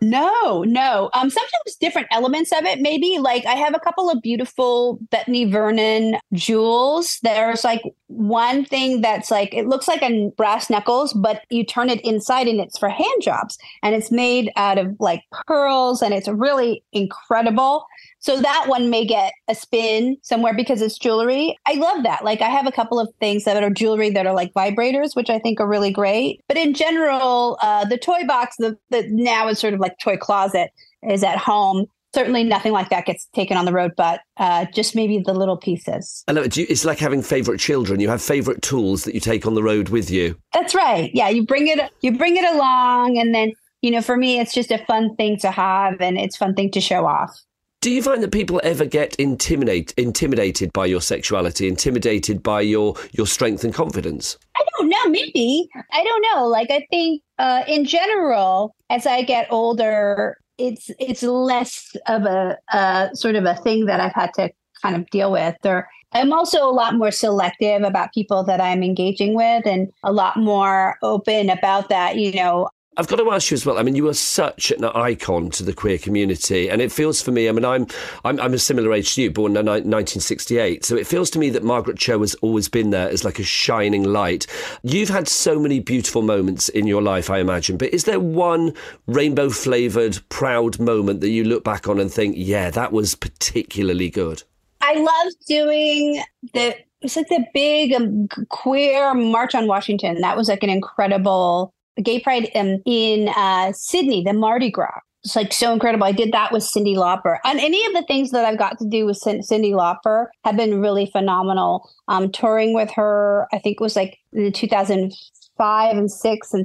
No, 0.00 0.62
no. 0.62 1.10
Um, 1.14 1.30
sometimes 1.30 1.76
different 1.80 2.08
elements 2.10 2.52
of 2.52 2.64
it. 2.64 2.80
Maybe 2.80 3.18
like 3.18 3.46
I 3.46 3.54
have 3.54 3.74
a 3.74 3.80
couple 3.80 4.10
of 4.10 4.20
beautiful 4.20 4.98
Betony 5.10 5.50
Vernon 5.50 6.16
jewels. 6.32 7.18
There's 7.22 7.64
like 7.64 7.82
one 8.08 8.64
thing 8.64 9.00
that's 9.00 9.30
like 9.30 9.54
it 9.54 9.66
looks 9.66 9.88
like 9.88 10.02
a 10.02 10.30
brass 10.36 10.68
knuckles, 10.68 11.12
but 11.14 11.42
you 11.50 11.64
turn 11.64 11.88
it 11.88 12.00
inside 12.02 12.46
and 12.46 12.60
it's 12.60 12.78
for 12.78 12.88
hand 12.88 13.22
jobs, 13.22 13.56
and 13.82 13.94
it's 13.94 14.10
made 14.10 14.50
out 14.56 14.78
of 14.78 14.94
like 15.00 15.22
pearls, 15.46 16.02
and 16.02 16.12
it's 16.12 16.28
really 16.28 16.84
incredible. 16.92 17.86
So 18.26 18.40
that 18.40 18.64
one 18.66 18.90
may 18.90 19.04
get 19.04 19.34
a 19.46 19.54
spin 19.54 20.16
somewhere 20.20 20.52
because 20.52 20.82
it's 20.82 20.98
jewelry. 20.98 21.56
I 21.64 21.74
love 21.74 22.02
that. 22.02 22.24
Like 22.24 22.42
I 22.42 22.48
have 22.48 22.66
a 22.66 22.72
couple 22.72 22.98
of 22.98 23.08
things 23.20 23.44
that 23.44 23.62
are 23.62 23.70
jewelry 23.70 24.10
that 24.10 24.26
are 24.26 24.34
like 24.34 24.52
vibrators, 24.52 25.14
which 25.14 25.30
I 25.30 25.38
think 25.38 25.60
are 25.60 25.68
really 25.68 25.92
great. 25.92 26.40
But 26.48 26.56
in 26.56 26.74
general, 26.74 27.56
uh, 27.62 27.84
the 27.84 27.96
toy 27.96 28.26
box, 28.26 28.56
the, 28.58 28.76
the 28.90 29.06
now 29.12 29.46
is 29.46 29.60
sort 29.60 29.74
of 29.74 29.78
like 29.78 29.96
toy 30.02 30.16
closet 30.16 30.72
is 31.08 31.22
at 31.22 31.38
home 31.38 31.86
certainly 32.16 32.42
nothing 32.42 32.72
like 32.72 32.88
that 32.88 33.04
gets 33.04 33.26
taken 33.34 33.58
on 33.58 33.66
the 33.66 33.72
road, 33.72 33.92
but 33.94 34.22
uh, 34.38 34.64
just 34.72 34.96
maybe 34.96 35.22
the 35.24 35.34
little 35.34 35.58
pieces. 35.58 36.24
I 36.26 36.32
love 36.32 36.46
it. 36.46 36.56
It's 36.56 36.84
like 36.84 36.98
having 36.98 37.20
favorite 37.20 37.60
children. 37.60 38.00
You 38.00 38.08
have 38.08 38.22
favorite 38.22 38.62
tools 38.62 39.04
that 39.04 39.14
you 39.14 39.20
take 39.20 39.46
on 39.46 39.54
the 39.54 39.62
road 39.62 39.90
with 39.90 40.10
you. 40.10 40.34
That's 40.54 40.74
right. 40.74 41.10
Yeah, 41.12 41.28
you 41.28 41.44
bring 41.44 41.68
it. 41.68 41.78
You 42.00 42.16
bring 42.16 42.36
it 42.36 42.44
along, 42.44 43.18
and 43.18 43.34
then 43.34 43.52
you 43.82 43.90
know, 43.90 44.00
for 44.00 44.16
me, 44.16 44.40
it's 44.40 44.54
just 44.54 44.72
a 44.72 44.78
fun 44.86 45.14
thing 45.14 45.38
to 45.40 45.50
have, 45.50 46.00
and 46.00 46.18
it's 46.18 46.36
fun 46.36 46.54
thing 46.54 46.70
to 46.72 46.80
show 46.80 47.06
off. 47.06 47.38
Do 47.86 47.92
you 47.92 48.02
find 48.02 48.20
that 48.24 48.32
people 48.32 48.60
ever 48.64 48.84
get 48.84 49.14
intimidate, 49.14 49.94
intimidated 49.96 50.72
by 50.72 50.86
your 50.86 51.00
sexuality, 51.00 51.68
intimidated 51.68 52.42
by 52.42 52.62
your, 52.62 52.96
your 53.12 53.28
strength 53.28 53.62
and 53.62 53.72
confidence? 53.72 54.36
I 54.56 54.64
don't 54.76 54.88
know. 54.88 55.08
Maybe. 55.08 55.68
I 55.92 56.02
don't 56.02 56.26
know. 56.32 56.48
Like, 56.48 56.68
I 56.72 56.84
think 56.90 57.22
uh, 57.38 57.62
in 57.68 57.84
general, 57.84 58.74
as 58.90 59.06
I 59.06 59.22
get 59.22 59.46
older, 59.52 60.36
it's 60.58 60.90
it's 60.98 61.22
less 61.22 61.94
of 62.08 62.24
a 62.24 63.10
sort 63.14 63.36
of 63.36 63.44
a 63.44 63.54
thing 63.54 63.86
that 63.86 64.00
I've 64.00 64.14
had 64.14 64.34
to 64.34 64.50
kind 64.82 64.96
of 64.96 65.08
deal 65.10 65.30
with. 65.30 65.54
Or 65.64 65.88
I'm 66.10 66.32
also 66.32 66.68
a 66.68 66.74
lot 66.74 66.96
more 66.96 67.12
selective 67.12 67.84
about 67.84 68.12
people 68.12 68.42
that 68.46 68.60
I'm 68.60 68.82
engaging 68.82 69.36
with 69.36 69.64
and 69.64 69.92
a 70.02 70.12
lot 70.12 70.38
more 70.38 70.96
open 71.02 71.50
about 71.50 71.88
that. 71.90 72.16
You 72.16 72.32
know, 72.32 72.68
I've 72.96 73.08
got 73.08 73.16
to 73.16 73.30
ask 73.30 73.50
you 73.50 73.56
as 73.56 73.66
well. 73.66 73.78
I 73.78 73.82
mean, 73.82 73.94
you 73.94 74.08
are 74.08 74.14
such 74.14 74.70
an 74.70 74.84
icon 74.84 75.50
to 75.50 75.62
the 75.62 75.74
queer 75.74 75.98
community, 75.98 76.70
and 76.70 76.80
it 76.80 76.90
feels 76.90 77.20
for 77.20 77.30
me. 77.30 77.48
I 77.48 77.52
mean, 77.52 77.64
I'm 77.64 77.86
I'm, 78.24 78.40
I'm 78.40 78.54
a 78.54 78.58
similar 78.58 78.92
age 78.92 79.14
to 79.14 79.22
you, 79.22 79.30
born 79.30 79.56
in 79.56 79.66
1968, 79.66 80.84
so 80.84 80.96
it 80.96 81.06
feels 81.06 81.30
to 81.30 81.38
me 81.38 81.50
that 81.50 81.62
Margaret 81.62 81.98
Cho 81.98 82.20
has 82.20 82.34
always 82.36 82.68
been 82.68 82.90
there 82.90 83.08
as 83.08 83.24
like 83.24 83.38
a 83.38 83.44
shining 83.44 84.04
light. 84.04 84.46
You've 84.82 85.10
had 85.10 85.28
so 85.28 85.58
many 85.58 85.80
beautiful 85.80 86.22
moments 86.22 86.68
in 86.70 86.86
your 86.86 87.02
life, 87.02 87.28
I 87.28 87.38
imagine, 87.38 87.76
but 87.76 87.92
is 87.92 88.04
there 88.04 88.20
one 88.20 88.72
rainbow 89.06 89.50
flavored, 89.50 90.18
proud 90.30 90.80
moment 90.80 91.20
that 91.20 91.30
you 91.30 91.44
look 91.44 91.64
back 91.64 91.88
on 91.88 92.00
and 92.00 92.10
think, 92.10 92.34
yeah, 92.38 92.70
that 92.70 92.92
was 92.92 93.14
particularly 93.14 94.08
good? 94.08 94.42
I 94.80 94.94
love 94.94 95.32
doing 95.46 96.22
the 96.54 96.76
it's 97.02 97.16
like 97.16 97.28
the 97.28 97.44
big 97.52 97.92
um, 97.92 98.26
queer 98.48 99.12
March 99.14 99.54
on 99.54 99.66
Washington. 99.66 100.20
That 100.22 100.36
was 100.36 100.48
like 100.48 100.62
an 100.62 100.70
incredible 100.70 101.74
gay 102.02 102.20
pride 102.20 102.50
um, 102.54 102.82
in 102.84 103.28
uh, 103.36 103.72
Sydney, 103.72 104.22
the 104.22 104.32
Mardi 104.32 104.70
Gras. 104.70 105.00
It's 105.24 105.34
like 105.34 105.52
so 105.52 105.72
incredible. 105.72 106.06
I 106.06 106.12
did 106.12 106.30
that 106.32 106.52
with 106.52 106.62
Cyndi 106.62 106.94
Lauper. 106.94 107.38
And 107.44 107.58
any 107.58 107.84
of 107.86 107.94
the 107.94 108.04
things 108.06 108.30
that 108.30 108.44
I've 108.44 108.58
got 108.58 108.78
to 108.78 108.88
do 108.88 109.06
with 109.06 109.20
Cyndi 109.20 109.72
Lauper 109.72 110.26
have 110.44 110.56
been 110.56 110.80
really 110.80 111.06
phenomenal. 111.06 111.90
Um, 112.06 112.30
touring 112.30 112.74
with 112.74 112.92
her, 112.92 113.48
I 113.52 113.58
think 113.58 113.80
it 113.80 113.82
was 113.82 113.96
like 113.96 114.18
in 114.32 114.52
2005 114.52 115.96
and 115.96 116.10
six 116.10 116.54
and 116.54 116.64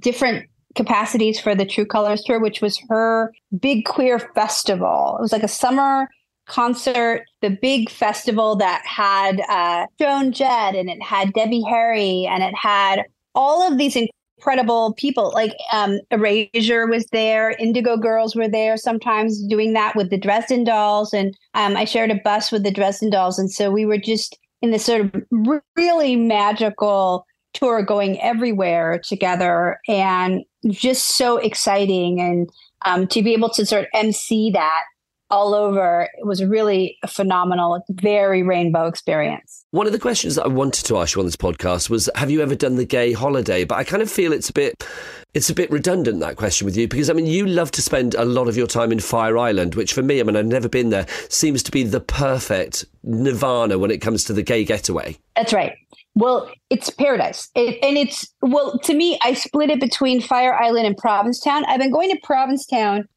different 0.00 0.48
capacities 0.74 1.38
for 1.38 1.54
the 1.54 1.64
True 1.64 1.86
Colors 1.86 2.24
tour, 2.24 2.40
which 2.40 2.60
was 2.60 2.82
her 2.88 3.32
big 3.60 3.84
queer 3.84 4.18
festival. 4.18 5.16
It 5.18 5.22
was 5.22 5.32
like 5.32 5.44
a 5.44 5.48
summer 5.48 6.08
concert, 6.46 7.24
the 7.42 7.50
big 7.50 7.88
festival 7.88 8.56
that 8.56 8.82
had 8.84 9.40
uh, 9.48 9.86
Joan 10.00 10.32
Jett 10.32 10.74
and 10.74 10.90
it 10.90 11.02
had 11.02 11.32
Debbie 11.32 11.64
Harry 11.68 12.26
and 12.26 12.42
it 12.42 12.54
had 12.54 13.04
all 13.34 13.62
of 13.66 13.78
these 13.78 13.96
incredible 14.44 14.92
people. 14.94 15.32
Like 15.34 15.54
um 15.72 16.00
erasure 16.10 16.86
was 16.86 17.06
there 17.12 17.52
indigo 17.52 17.96
girls 17.96 18.36
were 18.36 18.48
there 18.48 18.76
sometimes 18.76 19.42
doing 19.46 19.72
that 19.72 19.96
with 19.96 20.10
the 20.10 20.18
dresden 20.18 20.64
dolls. 20.64 21.14
And 21.14 21.36
um, 21.54 21.76
i 21.76 21.84
shared 21.84 22.10
a 22.10 22.20
bus 22.22 22.52
with 22.52 22.62
the 22.62 22.70
dresden 22.70 23.10
dolls. 23.10 23.38
And 23.38 23.50
so 23.50 23.70
we 23.70 23.86
were 23.86 23.98
just 23.98 24.38
in 24.60 24.70
this 24.70 24.84
sort 24.84 25.00
of 25.02 25.14
really 25.76 26.16
magical 26.16 27.26
tour 27.54 27.82
going 27.82 28.20
everywhere 28.20 29.00
together 29.06 29.78
and 29.88 30.42
just 30.68 31.16
so 31.16 31.36
exciting. 31.38 32.20
And 32.20 32.50
um, 32.84 33.06
to 33.08 33.22
be 33.22 33.32
able 33.32 33.48
to 33.50 33.64
sort 33.64 33.84
of 33.84 33.88
mc 33.94 34.50
that 34.52 34.82
all 35.30 35.54
over. 35.54 36.08
It 36.18 36.26
was 36.26 36.44
really 36.44 36.98
a 37.02 37.06
phenomenal, 37.06 37.82
very 37.90 38.42
rainbow 38.42 38.86
experience. 38.86 39.64
One 39.70 39.86
of 39.86 39.92
the 39.92 39.98
questions 39.98 40.36
that 40.36 40.44
I 40.44 40.48
wanted 40.48 40.84
to 40.86 40.98
ask 40.98 41.14
you 41.14 41.20
on 41.20 41.26
this 41.26 41.36
podcast 41.36 41.90
was 41.90 42.08
have 42.14 42.30
you 42.30 42.42
ever 42.42 42.54
done 42.54 42.76
the 42.76 42.84
gay 42.84 43.12
holiday? 43.12 43.64
But 43.64 43.76
I 43.76 43.84
kind 43.84 44.02
of 44.02 44.10
feel 44.10 44.32
it's 44.32 44.50
a 44.50 44.52
bit 44.52 44.86
it's 45.32 45.50
a 45.50 45.54
bit 45.54 45.70
redundant 45.70 46.20
that 46.20 46.36
question 46.36 46.64
with 46.64 46.76
you 46.76 46.86
because 46.86 47.10
I 47.10 47.12
mean 47.12 47.26
you 47.26 47.46
love 47.46 47.70
to 47.72 47.82
spend 47.82 48.14
a 48.14 48.24
lot 48.24 48.48
of 48.48 48.56
your 48.56 48.66
time 48.66 48.92
in 48.92 49.00
Fire 49.00 49.36
Island, 49.36 49.74
which 49.74 49.92
for 49.92 50.02
me, 50.02 50.20
I 50.20 50.22
mean 50.22 50.36
I've 50.36 50.46
never 50.46 50.68
been 50.68 50.90
there, 50.90 51.06
seems 51.28 51.62
to 51.64 51.72
be 51.72 51.82
the 51.82 52.00
perfect 52.00 52.84
nirvana 53.02 53.78
when 53.78 53.90
it 53.90 53.98
comes 53.98 54.24
to 54.24 54.32
the 54.32 54.42
gay 54.42 54.64
getaway. 54.64 55.18
That's 55.36 55.52
right. 55.52 55.74
Well, 56.16 56.48
it's 56.70 56.90
paradise. 56.90 57.50
It, 57.56 57.82
and 57.82 57.98
it's, 57.98 58.32
well, 58.40 58.78
to 58.84 58.94
me, 58.94 59.18
I 59.24 59.34
split 59.34 59.70
it 59.70 59.80
between 59.80 60.20
Fire 60.20 60.54
Island 60.54 60.86
and 60.86 60.96
Provincetown. 60.96 61.64
I've 61.64 61.80
been 61.80 61.90
going 61.90 62.10
to 62.10 62.18
Provincetown 62.22 63.08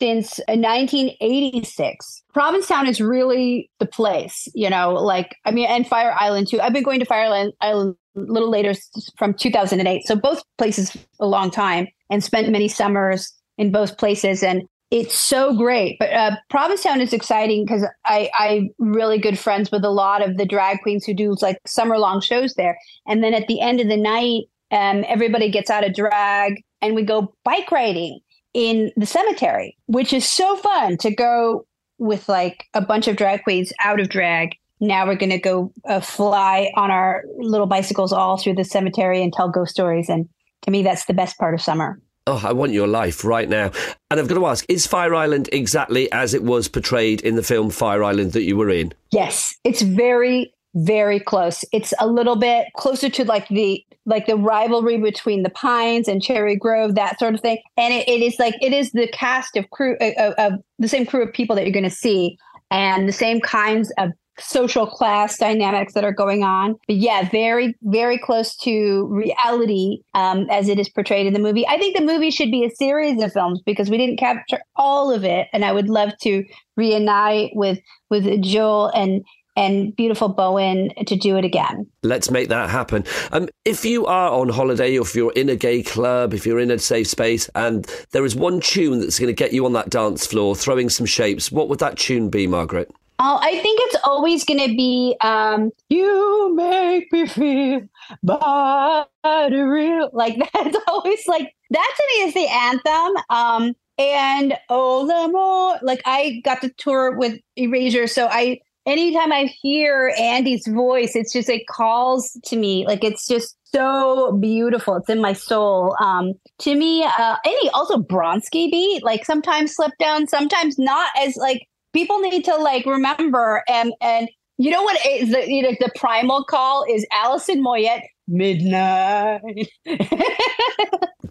since 0.00 0.38
1986. 0.48 2.22
Provincetown 2.32 2.86
is 2.86 3.00
really 3.00 3.70
the 3.78 3.86
place, 3.86 4.48
you 4.54 4.68
know, 4.68 4.94
like, 4.94 5.36
I 5.44 5.50
mean, 5.50 5.66
and 5.66 5.86
Fire 5.86 6.14
Island 6.18 6.48
too. 6.48 6.60
I've 6.60 6.72
been 6.72 6.82
going 6.82 7.00
to 7.00 7.06
Fire 7.06 7.24
Island, 7.24 7.52
a 7.62 7.94
little 8.14 8.50
later 8.50 8.74
from 9.16 9.34
2008. 9.34 10.06
So 10.06 10.16
both 10.16 10.42
places 10.58 10.96
a 11.20 11.26
long 11.26 11.50
time 11.50 11.88
and 12.10 12.22
spent 12.22 12.48
many 12.50 12.68
summers 12.68 13.32
in 13.58 13.72
both 13.72 13.98
places. 13.98 14.42
And 14.42 14.62
it's 14.90 15.20
so 15.20 15.56
great. 15.56 15.96
But 15.98 16.12
uh, 16.12 16.36
Provincetown 16.48 17.00
is 17.00 17.12
exciting 17.12 17.64
because 17.64 17.84
I, 18.04 18.30
I'm 18.38 18.70
really 18.78 19.18
good 19.18 19.38
friends 19.38 19.70
with 19.70 19.84
a 19.84 19.90
lot 19.90 20.26
of 20.26 20.36
the 20.36 20.46
drag 20.46 20.80
queens 20.82 21.04
who 21.04 21.14
do 21.14 21.34
like 21.42 21.58
summer 21.66 21.98
long 21.98 22.20
shows 22.20 22.54
there. 22.54 22.78
And 23.06 23.22
then 23.24 23.34
at 23.34 23.48
the 23.48 23.60
end 23.60 23.80
of 23.80 23.88
the 23.88 23.96
night, 23.96 24.44
um, 24.70 25.04
everybody 25.08 25.50
gets 25.50 25.70
out 25.70 25.84
of 25.84 25.94
drag 25.94 26.62
and 26.82 26.94
we 26.94 27.04
go 27.04 27.34
bike 27.44 27.70
riding 27.72 28.20
in 28.56 28.90
the 28.96 29.04
cemetery, 29.04 29.76
which 29.84 30.14
is 30.14 30.26
so 30.26 30.56
fun 30.56 30.96
to 30.96 31.14
go 31.14 31.66
with 31.98 32.26
like 32.26 32.64
a 32.72 32.80
bunch 32.80 33.06
of 33.06 33.14
drag 33.14 33.42
queens 33.44 33.70
out 33.84 34.00
of 34.00 34.08
drag. 34.08 34.56
Now 34.80 35.06
we're 35.06 35.16
going 35.16 35.30
to 35.30 35.38
go 35.38 35.74
uh, 35.84 36.00
fly 36.00 36.72
on 36.74 36.90
our 36.90 37.22
little 37.36 37.66
bicycles 37.66 38.14
all 38.14 38.38
through 38.38 38.54
the 38.54 38.64
cemetery 38.64 39.22
and 39.22 39.30
tell 39.30 39.50
ghost 39.50 39.72
stories. 39.72 40.08
And 40.08 40.26
to 40.62 40.70
me, 40.70 40.82
that's 40.82 41.04
the 41.04 41.12
best 41.12 41.36
part 41.36 41.52
of 41.52 41.60
summer. 41.60 42.00
Oh, 42.26 42.42
I 42.42 42.54
want 42.54 42.72
your 42.72 42.88
life 42.88 43.26
right 43.26 43.48
now. 43.48 43.72
And 44.10 44.18
I've 44.18 44.26
got 44.26 44.36
to 44.36 44.46
ask, 44.46 44.64
is 44.70 44.86
Fire 44.86 45.14
Island 45.14 45.50
exactly 45.52 46.10
as 46.10 46.32
it 46.32 46.42
was 46.42 46.66
portrayed 46.66 47.20
in 47.20 47.36
the 47.36 47.42
film 47.42 47.68
Fire 47.68 48.02
Island 48.02 48.32
that 48.32 48.44
you 48.44 48.56
were 48.56 48.70
in? 48.70 48.94
Yes, 49.12 49.54
it's 49.64 49.82
very, 49.82 50.52
very 50.74 51.20
close. 51.20 51.62
It's 51.72 51.92
a 52.00 52.06
little 52.06 52.36
bit 52.36 52.68
closer 52.74 53.10
to 53.10 53.24
like 53.24 53.48
the 53.48 53.84
like 54.06 54.26
the 54.26 54.36
rivalry 54.36 54.98
between 54.98 55.42
the 55.42 55.50
Pines 55.50 56.08
and 56.08 56.22
Cherry 56.22 56.56
Grove, 56.56 56.94
that 56.94 57.18
sort 57.18 57.34
of 57.34 57.40
thing. 57.40 57.58
And 57.76 57.92
it, 57.92 58.08
it 58.08 58.22
is 58.22 58.38
like 58.38 58.54
it 58.62 58.72
is 58.72 58.92
the 58.92 59.08
cast 59.08 59.56
of 59.56 59.68
crew 59.70 59.96
of, 60.00 60.32
of 60.34 60.52
the 60.78 60.88
same 60.88 61.04
crew 61.04 61.22
of 61.22 61.32
people 61.32 61.56
that 61.56 61.64
you're 61.64 61.72
going 61.72 61.84
to 61.84 61.90
see, 61.90 62.38
and 62.70 63.08
the 63.08 63.12
same 63.12 63.40
kinds 63.40 63.92
of 63.98 64.10
social 64.38 64.86
class 64.86 65.38
dynamics 65.38 65.94
that 65.94 66.04
are 66.04 66.12
going 66.12 66.42
on. 66.42 66.74
But 66.86 66.96
yeah, 66.96 67.28
very, 67.30 67.74
very 67.82 68.18
close 68.18 68.54
to 68.58 69.06
reality 69.06 70.02
um, 70.14 70.46
as 70.50 70.68
it 70.68 70.78
is 70.78 70.88
portrayed 70.88 71.26
in 71.26 71.32
the 71.32 71.38
movie. 71.38 71.66
I 71.66 71.78
think 71.78 71.96
the 71.96 72.04
movie 72.04 72.30
should 72.30 72.50
be 72.50 72.64
a 72.64 72.70
series 72.70 73.22
of 73.22 73.32
films 73.32 73.62
because 73.64 73.88
we 73.88 73.96
didn't 73.96 74.18
capture 74.18 74.60
all 74.76 75.10
of 75.10 75.24
it. 75.24 75.48
And 75.54 75.64
I 75.64 75.72
would 75.72 75.88
love 75.88 76.12
to 76.22 76.44
reunite 76.76 77.52
with 77.54 77.78
with 78.10 78.42
Joel 78.42 78.88
and 78.88 79.24
and 79.56 79.94
beautiful 79.96 80.28
Bowen 80.28 80.90
to 81.06 81.16
do 81.16 81.36
it 81.36 81.44
again. 81.44 81.86
Let's 82.02 82.30
make 82.30 82.48
that 82.48 82.70
happen. 82.70 83.04
Um, 83.32 83.48
if 83.64 83.84
you 83.84 84.06
are 84.06 84.30
on 84.30 84.48
holiday, 84.48 84.96
or 84.98 85.02
if 85.02 85.14
you're 85.14 85.32
in 85.32 85.48
a 85.48 85.56
gay 85.56 85.82
club, 85.82 86.34
if 86.34 86.46
you're 86.46 86.60
in 86.60 86.70
a 86.70 86.78
safe 86.78 87.08
space, 87.08 87.48
and 87.54 87.84
there 88.12 88.24
is 88.24 88.36
one 88.36 88.60
tune 88.60 89.00
that's 89.00 89.18
going 89.18 89.28
to 89.28 89.32
get 89.34 89.52
you 89.52 89.64
on 89.66 89.72
that 89.72 89.90
dance 89.90 90.26
floor, 90.26 90.54
throwing 90.54 90.88
some 90.88 91.06
shapes, 91.06 91.50
what 91.50 91.68
would 91.68 91.78
that 91.80 91.96
tune 91.96 92.30
be, 92.30 92.46
Margaret? 92.46 92.90
Oh, 93.18 93.38
I 93.40 93.58
think 93.60 93.80
it's 93.84 93.96
always 94.04 94.44
going 94.44 94.60
to 94.60 94.76
be 94.76 95.16
um, 95.22 95.72
"You 95.88 96.54
Make 96.54 97.10
Me 97.12 97.26
Feel 97.26 97.88
Real." 98.22 100.10
Like 100.12 100.36
that's 100.52 100.76
always 100.86 101.26
like 101.26 101.54
that 101.70 101.94
to 101.96 102.04
me 102.08 102.28
is 102.28 102.34
the 102.34 102.46
anthem. 102.46 103.16
Um, 103.30 103.74
and 103.98 104.54
oh, 104.68 105.06
the 105.06 105.32
more 105.32 105.78
like 105.80 106.02
I 106.04 106.42
got 106.44 106.60
to 106.60 106.68
tour 106.68 107.16
with 107.16 107.40
Erasure, 107.56 108.06
so 108.06 108.28
I 108.30 108.60
anytime 108.86 109.32
I 109.32 109.52
hear 109.60 110.14
Andy's 110.18 110.66
voice, 110.66 111.14
it's 111.14 111.32
just 111.32 111.48
it 111.48 111.66
calls 111.66 112.38
to 112.44 112.56
me. 112.56 112.86
Like 112.86 113.04
it's 113.04 113.26
just 113.26 113.56
so 113.64 114.32
beautiful. 114.40 114.96
It's 114.96 115.10
in 115.10 115.20
my 115.20 115.32
soul. 115.32 115.96
Um, 116.00 116.34
to 116.60 116.74
me, 116.74 117.04
uh, 117.04 117.36
any 117.44 117.70
also 117.70 117.98
Bronski 117.98 118.70
beat, 118.70 119.02
like 119.04 119.24
sometimes 119.24 119.74
slip 119.74 119.92
down, 119.98 120.28
sometimes 120.28 120.78
not 120.78 121.10
as 121.20 121.36
like 121.36 121.66
people 121.92 122.20
need 122.20 122.44
to 122.44 122.56
like 122.56 122.86
remember 122.86 123.62
and 123.68 123.92
and 124.00 124.28
you 124.58 124.70
know 124.70 124.82
what 124.82 124.98
is 125.06 125.32
the 125.32 125.50
you 125.50 125.62
know 125.62 125.72
the 125.80 125.90
primal 125.96 126.44
call 126.44 126.84
is 126.88 127.06
Alison 127.12 127.62
Moyet 127.62 128.02
midnight. 128.28 129.68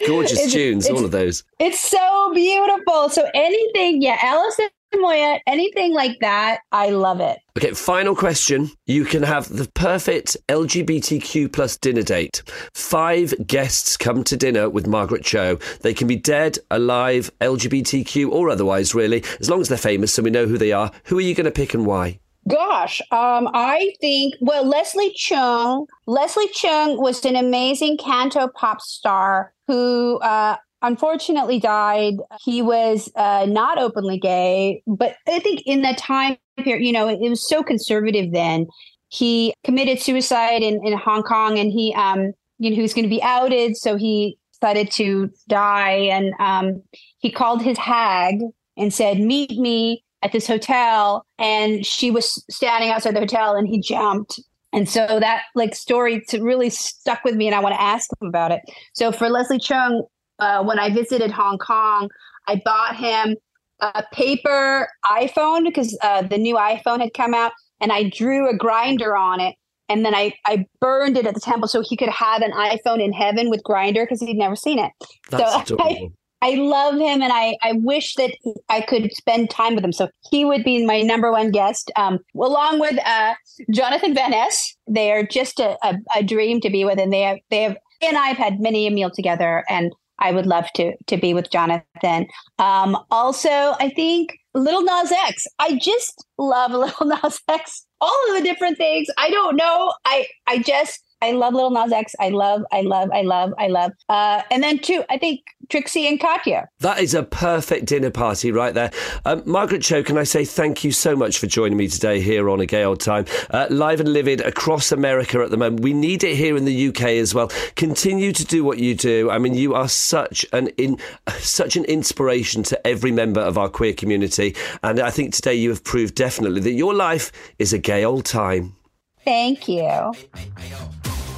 Gorgeous 0.05 0.39
it's, 0.43 0.53
tunes, 0.53 0.85
it's, 0.85 0.97
all 0.97 1.05
of 1.05 1.11
those. 1.11 1.43
It's 1.59 1.79
so 1.79 2.31
beautiful. 2.33 3.09
So 3.09 3.29
anything, 3.33 4.01
yeah, 4.01 4.17
Alison 4.21 4.67
Moyet, 4.97 5.39
anything 5.47 5.93
like 5.93 6.19
that, 6.19 6.59
I 6.71 6.89
love 6.89 7.19
it. 7.19 7.39
Okay, 7.57 7.71
final 7.71 8.15
question. 8.15 8.69
You 8.85 9.05
can 9.05 9.23
have 9.23 9.47
the 9.47 9.69
perfect 9.73 10.35
LGBTQ 10.49 11.51
plus 11.53 11.77
dinner 11.77 12.01
date. 12.01 12.43
Five 12.73 13.33
guests 13.47 13.95
come 13.97 14.23
to 14.25 14.35
dinner 14.35 14.69
with 14.69 14.87
Margaret 14.87 15.23
Cho. 15.23 15.57
They 15.81 15.93
can 15.93 16.07
be 16.07 16.15
dead, 16.15 16.57
alive, 16.69 17.31
LGBTQ, 17.41 18.29
or 18.29 18.49
otherwise, 18.49 18.93
really, 18.93 19.23
as 19.39 19.49
long 19.49 19.61
as 19.61 19.69
they're 19.69 19.77
famous 19.77 20.13
so 20.13 20.23
we 20.23 20.31
know 20.31 20.45
who 20.45 20.57
they 20.57 20.71
are. 20.71 20.91
Who 21.05 21.17
are 21.17 21.21
you 21.21 21.35
going 21.35 21.45
to 21.45 21.51
pick 21.51 21.73
and 21.73 21.85
why? 21.85 22.19
Gosh, 22.47 23.01
um, 23.11 23.49
I 23.53 23.95
think 24.01 24.35
well, 24.39 24.63
Leslie 24.63 25.15
Cheung. 25.17 25.87
Leslie 26.05 26.49
Cheung 26.49 27.01
was 27.01 27.25
an 27.25 27.35
amazing 27.35 27.97
canto 27.97 28.47
pop 28.49 28.81
star 28.81 29.51
who 29.65 30.19
uh, 30.19 30.57
unfortunately 30.85 31.59
died. 31.59 32.15
He 32.43 32.61
was 32.61 33.11
uh, 33.15 33.45
not 33.47 33.77
openly 33.77 34.19
gay, 34.19 34.81
but 34.85 35.15
I 35.27 35.39
think 35.39 35.63
in 35.65 35.81
that 35.81 35.97
time 35.97 36.37
period, 36.63 36.85
you 36.85 36.93
know, 36.93 37.07
it, 37.07 37.19
it 37.21 37.29
was 37.29 37.47
so 37.47 37.63
conservative 37.63 38.31
then. 38.31 38.67
He 39.09 39.53
committed 39.63 39.99
suicide 40.01 40.61
in, 40.61 40.85
in 40.85 40.97
Hong 40.97 41.23
Kong, 41.23 41.57
and 41.59 41.71
he, 41.71 41.93
um, 41.95 42.33
you 42.59 42.69
know, 42.69 42.75
he 42.75 42.81
was 42.81 42.93
going 42.93 43.03
to 43.03 43.09
be 43.09 43.21
outed, 43.23 43.77
so 43.77 43.97
he 43.97 44.37
decided 44.53 44.91
to 44.91 45.29
die. 45.47 45.91
And 45.91 46.33
um, 46.39 46.81
he 47.19 47.31
called 47.31 47.61
his 47.61 47.77
hag 47.77 48.39
and 48.77 48.93
said, 48.93 49.19
"Meet 49.19 49.57
me 49.57 50.03
at 50.21 50.31
this 50.31 50.47
hotel." 50.47 51.25
And 51.37 51.85
she 51.85 52.11
was 52.11 52.43
standing 52.49 52.89
outside 52.89 53.15
the 53.15 53.19
hotel, 53.19 53.55
and 53.55 53.67
he 53.67 53.79
jumped 53.79 54.39
and 54.75 54.89
so 54.89 55.21
that 55.21 55.43
like 55.55 55.73
story 55.73 56.21
to 56.27 56.43
really 56.43 56.69
stuck 56.69 57.23
with 57.23 57.35
me 57.35 57.47
and 57.47 57.55
I 57.55 57.61
want 57.61 57.75
to 57.75 57.81
ask 57.81 58.09
him 58.21 58.27
about 58.27 58.51
it. 58.51 58.61
So 58.93 59.11
for 59.11 59.29
Leslie 59.29 59.57
Cheung, 59.57 60.01
uh, 60.39 60.63
when 60.63 60.79
I 60.79 60.89
visited 60.89 61.31
Hong 61.31 61.57
Kong, 61.57 62.09
I 62.47 62.61
bought 62.63 62.95
him 62.95 63.35
a 63.81 64.03
paper 64.13 64.87
iPhone 65.05 65.65
because 65.65 65.97
uh, 66.01 66.21
the 66.21 66.37
new 66.37 66.55
iPhone 66.55 66.99
had 66.99 67.13
come 67.13 67.33
out, 67.33 67.51
and 67.81 67.91
I 67.91 68.09
drew 68.09 68.49
a 68.49 68.57
Grindr 68.57 69.19
on 69.19 69.39
it. 69.39 69.55
And 69.87 70.03
then 70.03 70.15
I, 70.15 70.33
I 70.45 70.65
burned 70.81 71.15
it 71.15 71.27
at 71.27 71.35
the 71.35 71.39
temple 71.39 71.67
so 71.67 71.83
he 71.87 71.95
could 71.95 72.09
have 72.09 72.41
an 72.41 72.51
iPhone 72.53 73.03
in 73.03 73.13
heaven 73.13 73.51
with 73.51 73.61
Grindr 73.63 74.03
because 74.03 74.19
he'd 74.19 74.37
never 74.37 74.55
seen 74.55 74.79
it. 74.79 74.91
That's 75.29 75.69
so 75.69 75.77
I, 75.79 76.09
I 76.41 76.55
love 76.55 76.95
him 76.95 77.21
and 77.21 77.31
I, 77.31 77.55
I 77.61 77.73
wish 77.73 78.15
that 78.15 78.31
I 78.69 78.81
could 78.81 79.11
spend 79.13 79.49
time 79.49 79.75
with 79.75 79.83
him. 79.83 79.91
So 79.91 80.09
he 80.31 80.43
would 80.43 80.63
be 80.63 80.85
my 80.85 81.01
number 81.01 81.31
one 81.31 81.51
guest, 81.51 81.91
um, 81.95 82.19
along 82.35 82.79
with 82.79 82.97
uh, 83.05 83.35
Jonathan 83.71 84.13
Van 84.13 84.31
Ness. 84.31 84.75
They 84.87 85.11
are 85.11 85.23
just 85.23 85.59
a, 85.59 85.77
a, 85.83 85.95
a, 86.15 86.23
dream 86.23 86.61
to 86.61 86.69
be 86.69 86.83
with. 86.83 86.99
And 86.99 87.13
they 87.13 87.21
have, 87.21 87.37
they 87.49 87.61
have, 87.63 87.77
and 88.01 88.17
I've 88.17 88.37
had 88.37 88.59
many 88.59 88.87
a 88.87 88.91
meal 88.91 89.09
together 89.09 89.63
and 89.69 89.91
I 90.19 90.31
would 90.31 90.45
love 90.45 90.65
to 90.75 90.93
to 91.07 91.17
be 91.17 91.33
with 91.33 91.51
Jonathan. 91.51 92.27
Um, 92.59 92.97
also, 93.11 93.49
I 93.49 93.91
think 93.95 94.37
Lil 94.53 94.83
Nas 94.83 95.11
X. 95.11 95.45
I 95.59 95.77
just 95.77 96.25
love 96.37 96.71
Lil 97.01 97.09
Nas 97.09 97.39
X. 97.47 97.85
All 98.01 98.29
of 98.29 98.37
the 98.37 98.43
different 98.43 98.77
things. 98.77 99.07
I 99.17 99.29
don't 99.29 99.55
know. 99.55 99.93
I 100.05 100.27
I 100.47 100.59
just 100.59 101.04
I 101.21 101.31
love 101.31 101.53
Lil 101.53 101.71
Nas 101.71 101.91
X. 101.91 102.13
I 102.19 102.29
love, 102.29 102.63
I 102.71 102.81
love, 102.81 103.09
I 103.11 103.21
love, 103.21 103.53
I 103.57 103.67
love. 103.67 103.91
Uh, 104.09 104.41
and 104.51 104.61
then 104.61 104.79
two, 104.79 105.03
I 105.09 105.17
think 105.17 105.41
Trixie 105.69 106.07
and 106.07 106.19
Katya. 106.19 106.67
That 106.79 106.99
is 106.99 107.13
a 107.13 107.23
perfect 107.23 107.85
dinner 107.85 108.11
party 108.11 108.51
right 108.51 108.73
there. 108.73 108.91
Um, 109.23 109.41
Margaret 109.45 109.81
Cho, 109.81 110.03
can 110.03 110.17
I 110.17 110.23
say 110.23 110.45
thank 110.45 110.83
you 110.83 110.91
so 110.91 111.15
much 111.15 111.39
for 111.39 111.47
joining 111.47 111.77
me 111.77 111.87
today 111.87 112.21
here 112.21 112.49
on 112.49 112.59
A 112.59 112.65
Gay 112.65 112.83
Old 112.83 112.99
Time. 112.99 113.25
Uh, 113.49 113.67
live 113.69 113.99
and 113.99 114.11
livid 114.11 114.41
across 114.41 114.91
America 114.91 115.39
at 115.39 115.51
the 115.51 115.57
moment. 115.57 115.81
We 115.81 115.93
need 115.93 116.23
it 116.23 116.35
here 116.35 116.57
in 116.57 116.65
the 116.65 116.87
UK 116.89 117.01
as 117.03 117.33
well. 117.33 117.51
Continue 117.75 118.31
to 118.33 118.45
do 118.45 118.63
what 118.63 118.77
you 118.77 118.93
do. 118.93 119.31
I 119.31 119.39
mean, 119.39 119.53
you 119.53 119.73
are 119.73 119.87
such 119.87 120.45
an 120.53 120.67
in, 120.77 120.99
such 121.37 121.75
an 121.75 121.85
inspiration 121.85 122.63
to 122.63 122.87
every 122.87 123.11
member 123.11 123.41
of 123.41 123.57
our 123.57 123.69
queer 123.69 123.93
community. 123.93 124.55
And 124.83 124.99
I 124.99 125.11
think 125.11 125.33
today 125.33 125.55
you 125.55 125.69
have 125.69 125.83
proved 125.83 126.15
definitely 126.15 126.61
that 126.61 126.73
your 126.73 126.93
life 126.93 127.31
is 127.57 127.73
a 127.73 127.77
gay 127.77 128.03
old 128.03 128.25
time. 128.25 128.75
Thank 129.23 129.67
you. 129.67 130.13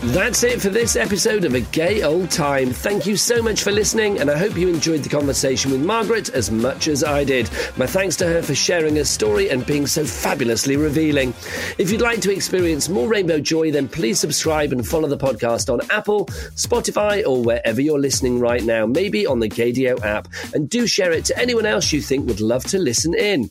That's 0.03 0.43
it 0.43 0.61
for 0.61 0.69
this 0.69 0.95
episode 0.95 1.43
of 1.43 1.55
A 1.55 1.61
Gay 1.61 2.03
Old 2.03 2.29
Time. 2.29 2.69
Thank 2.69 3.07
you 3.07 3.17
so 3.17 3.41
much 3.41 3.63
for 3.63 3.71
listening, 3.71 4.19
and 4.19 4.29
I 4.29 4.37
hope 4.37 4.55
you 4.55 4.69
enjoyed 4.69 5.01
the 5.01 5.09
conversation 5.09 5.71
with 5.71 5.83
Margaret 5.83 6.29
as 6.29 6.51
much 6.51 6.87
as 6.87 7.03
I 7.03 7.23
did. 7.23 7.49
My 7.77 7.87
thanks 7.87 8.15
to 8.17 8.27
her 8.27 8.43
for 8.43 8.53
sharing 8.53 8.95
her 8.97 9.03
story 9.03 9.49
and 9.49 9.65
being 9.65 9.87
so 9.87 10.05
fabulously 10.05 10.77
revealing. 10.77 11.33
If 11.79 11.89
you'd 11.91 12.01
like 12.01 12.21
to 12.21 12.31
experience 12.31 12.89
more 12.89 13.09
rainbow 13.09 13.39
joy, 13.39 13.71
then 13.71 13.87
please 13.87 14.19
subscribe 14.19 14.71
and 14.71 14.87
follow 14.87 15.09
the 15.09 15.17
podcast 15.17 15.73
on 15.73 15.81
Apple, 15.89 16.27
Spotify, 16.53 17.25
or 17.25 17.41
wherever 17.41 17.81
you're 17.81 17.99
listening 17.99 18.39
right 18.39 18.63
now, 18.63 18.85
maybe 18.85 19.25
on 19.25 19.39
the 19.39 19.49
Gaydio 19.49 19.99
app. 20.03 20.27
And 20.53 20.69
do 20.69 20.85
share 20.85 21.11
it 21.11 21.25
to 21.25 21.39
anyone 21.39 21.65
else 21.65 21.91
you 21.91 22.01
think 22.01 22.27
would 22.27 22.39
love 22.39 22.63
to 22.65 22.77
listen 22.77 23.15
in. 23.15 23.49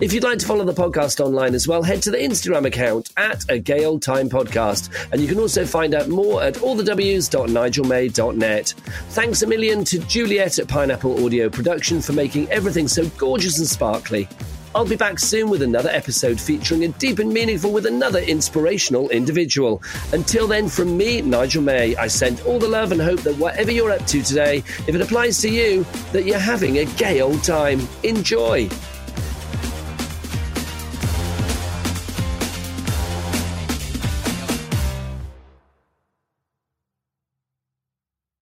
If 0.00 0.12
you'd 0.12 0.24
like 0.24 0.40
to 0.40 0.46
follow 0.46 0.64
the 0.64 0.72
podcast 0.72 1.24
online 1.24 1.54
as 1.54 1.68
well, 1.68 1.84
head 1.84 2.02
to 2.02 2.10
the 2.10 2.18
Instagram 2.18 2.66
account 2.66 3.12
at 3.16 3.48
a 3.48 3.60
gay 3.60 3.84
old 3.84 4.02
time 4.02 4.28
podcast. 4.28 4.90
And 5.12 5.20
you 5.20 5.28
can 5.28 5.38
also 5.38 5.64
find 5.64 5.94
out 5.94 6.08
more 6.08 6.42
at 6.42 6.54
allthews.nigelmay.net. 6.54 8.74
Thanks 9.10 9.42
a 9.42 9.46
million 9.46 9.84
to 9.84 10.00
Juliet 10.00 10.58
at 10.58 10.66
Pineapple 10.66 11.24
Audio 11.24 11.48
Production 11.48 12.02
for 12.02 12.12
making 12.12 12.50
everything 12.50 12.88
so 12.88 13.06
gorgeous 13.10 13.58
and 13.58 13.68
sparkly. 13.68 14.28
I'll 14.74 14.84
be 14.84 14.96
back 14.96 15.20
soon 15.20 15.48
with 15.48 15.62
another 15.62 15.90
episode 15.90 16.40
featuring 16.40 16.82
a 16.82 16.88
deep 16.88 17.20
and 17.20 17.32
meaningful 17.32 17.72
with 17.72 17.86
another 17.86 18.18
inspirational 18.18 19.08
individual. 19.10 19.80
Until 20.12 20.48
then, 20.48 20.68
from 20.68 20.96
me, 20.96 21.22
Nigel 21.22 21.62
May, 21.62 21.94
I 21.94 22.08
send 22.08 22.40
all 22.40 22.58
the 22.58 22.66
love 22.66 22.90
and 22.90 23.00
hope 23.00 23.20
that 23.20 23.38
whatever 23.38 23.70
you're 23.70 23.92
up 23.92 24.04
to 24.06 24.22
today, 24.22 24.56
if 24.88 24.88
it 24.88 25.00
applies 25.00 25.40
to 25.42 25.48
you, 25.48 25.86
that 26.10 26.24
you're 26.24 26.40
having 26.40 26.78
a 26.78 26.84
gay 26.96 27.20
old 27.20 27.44
time. 27.44 27.86
Enjoy. 28.02 28.68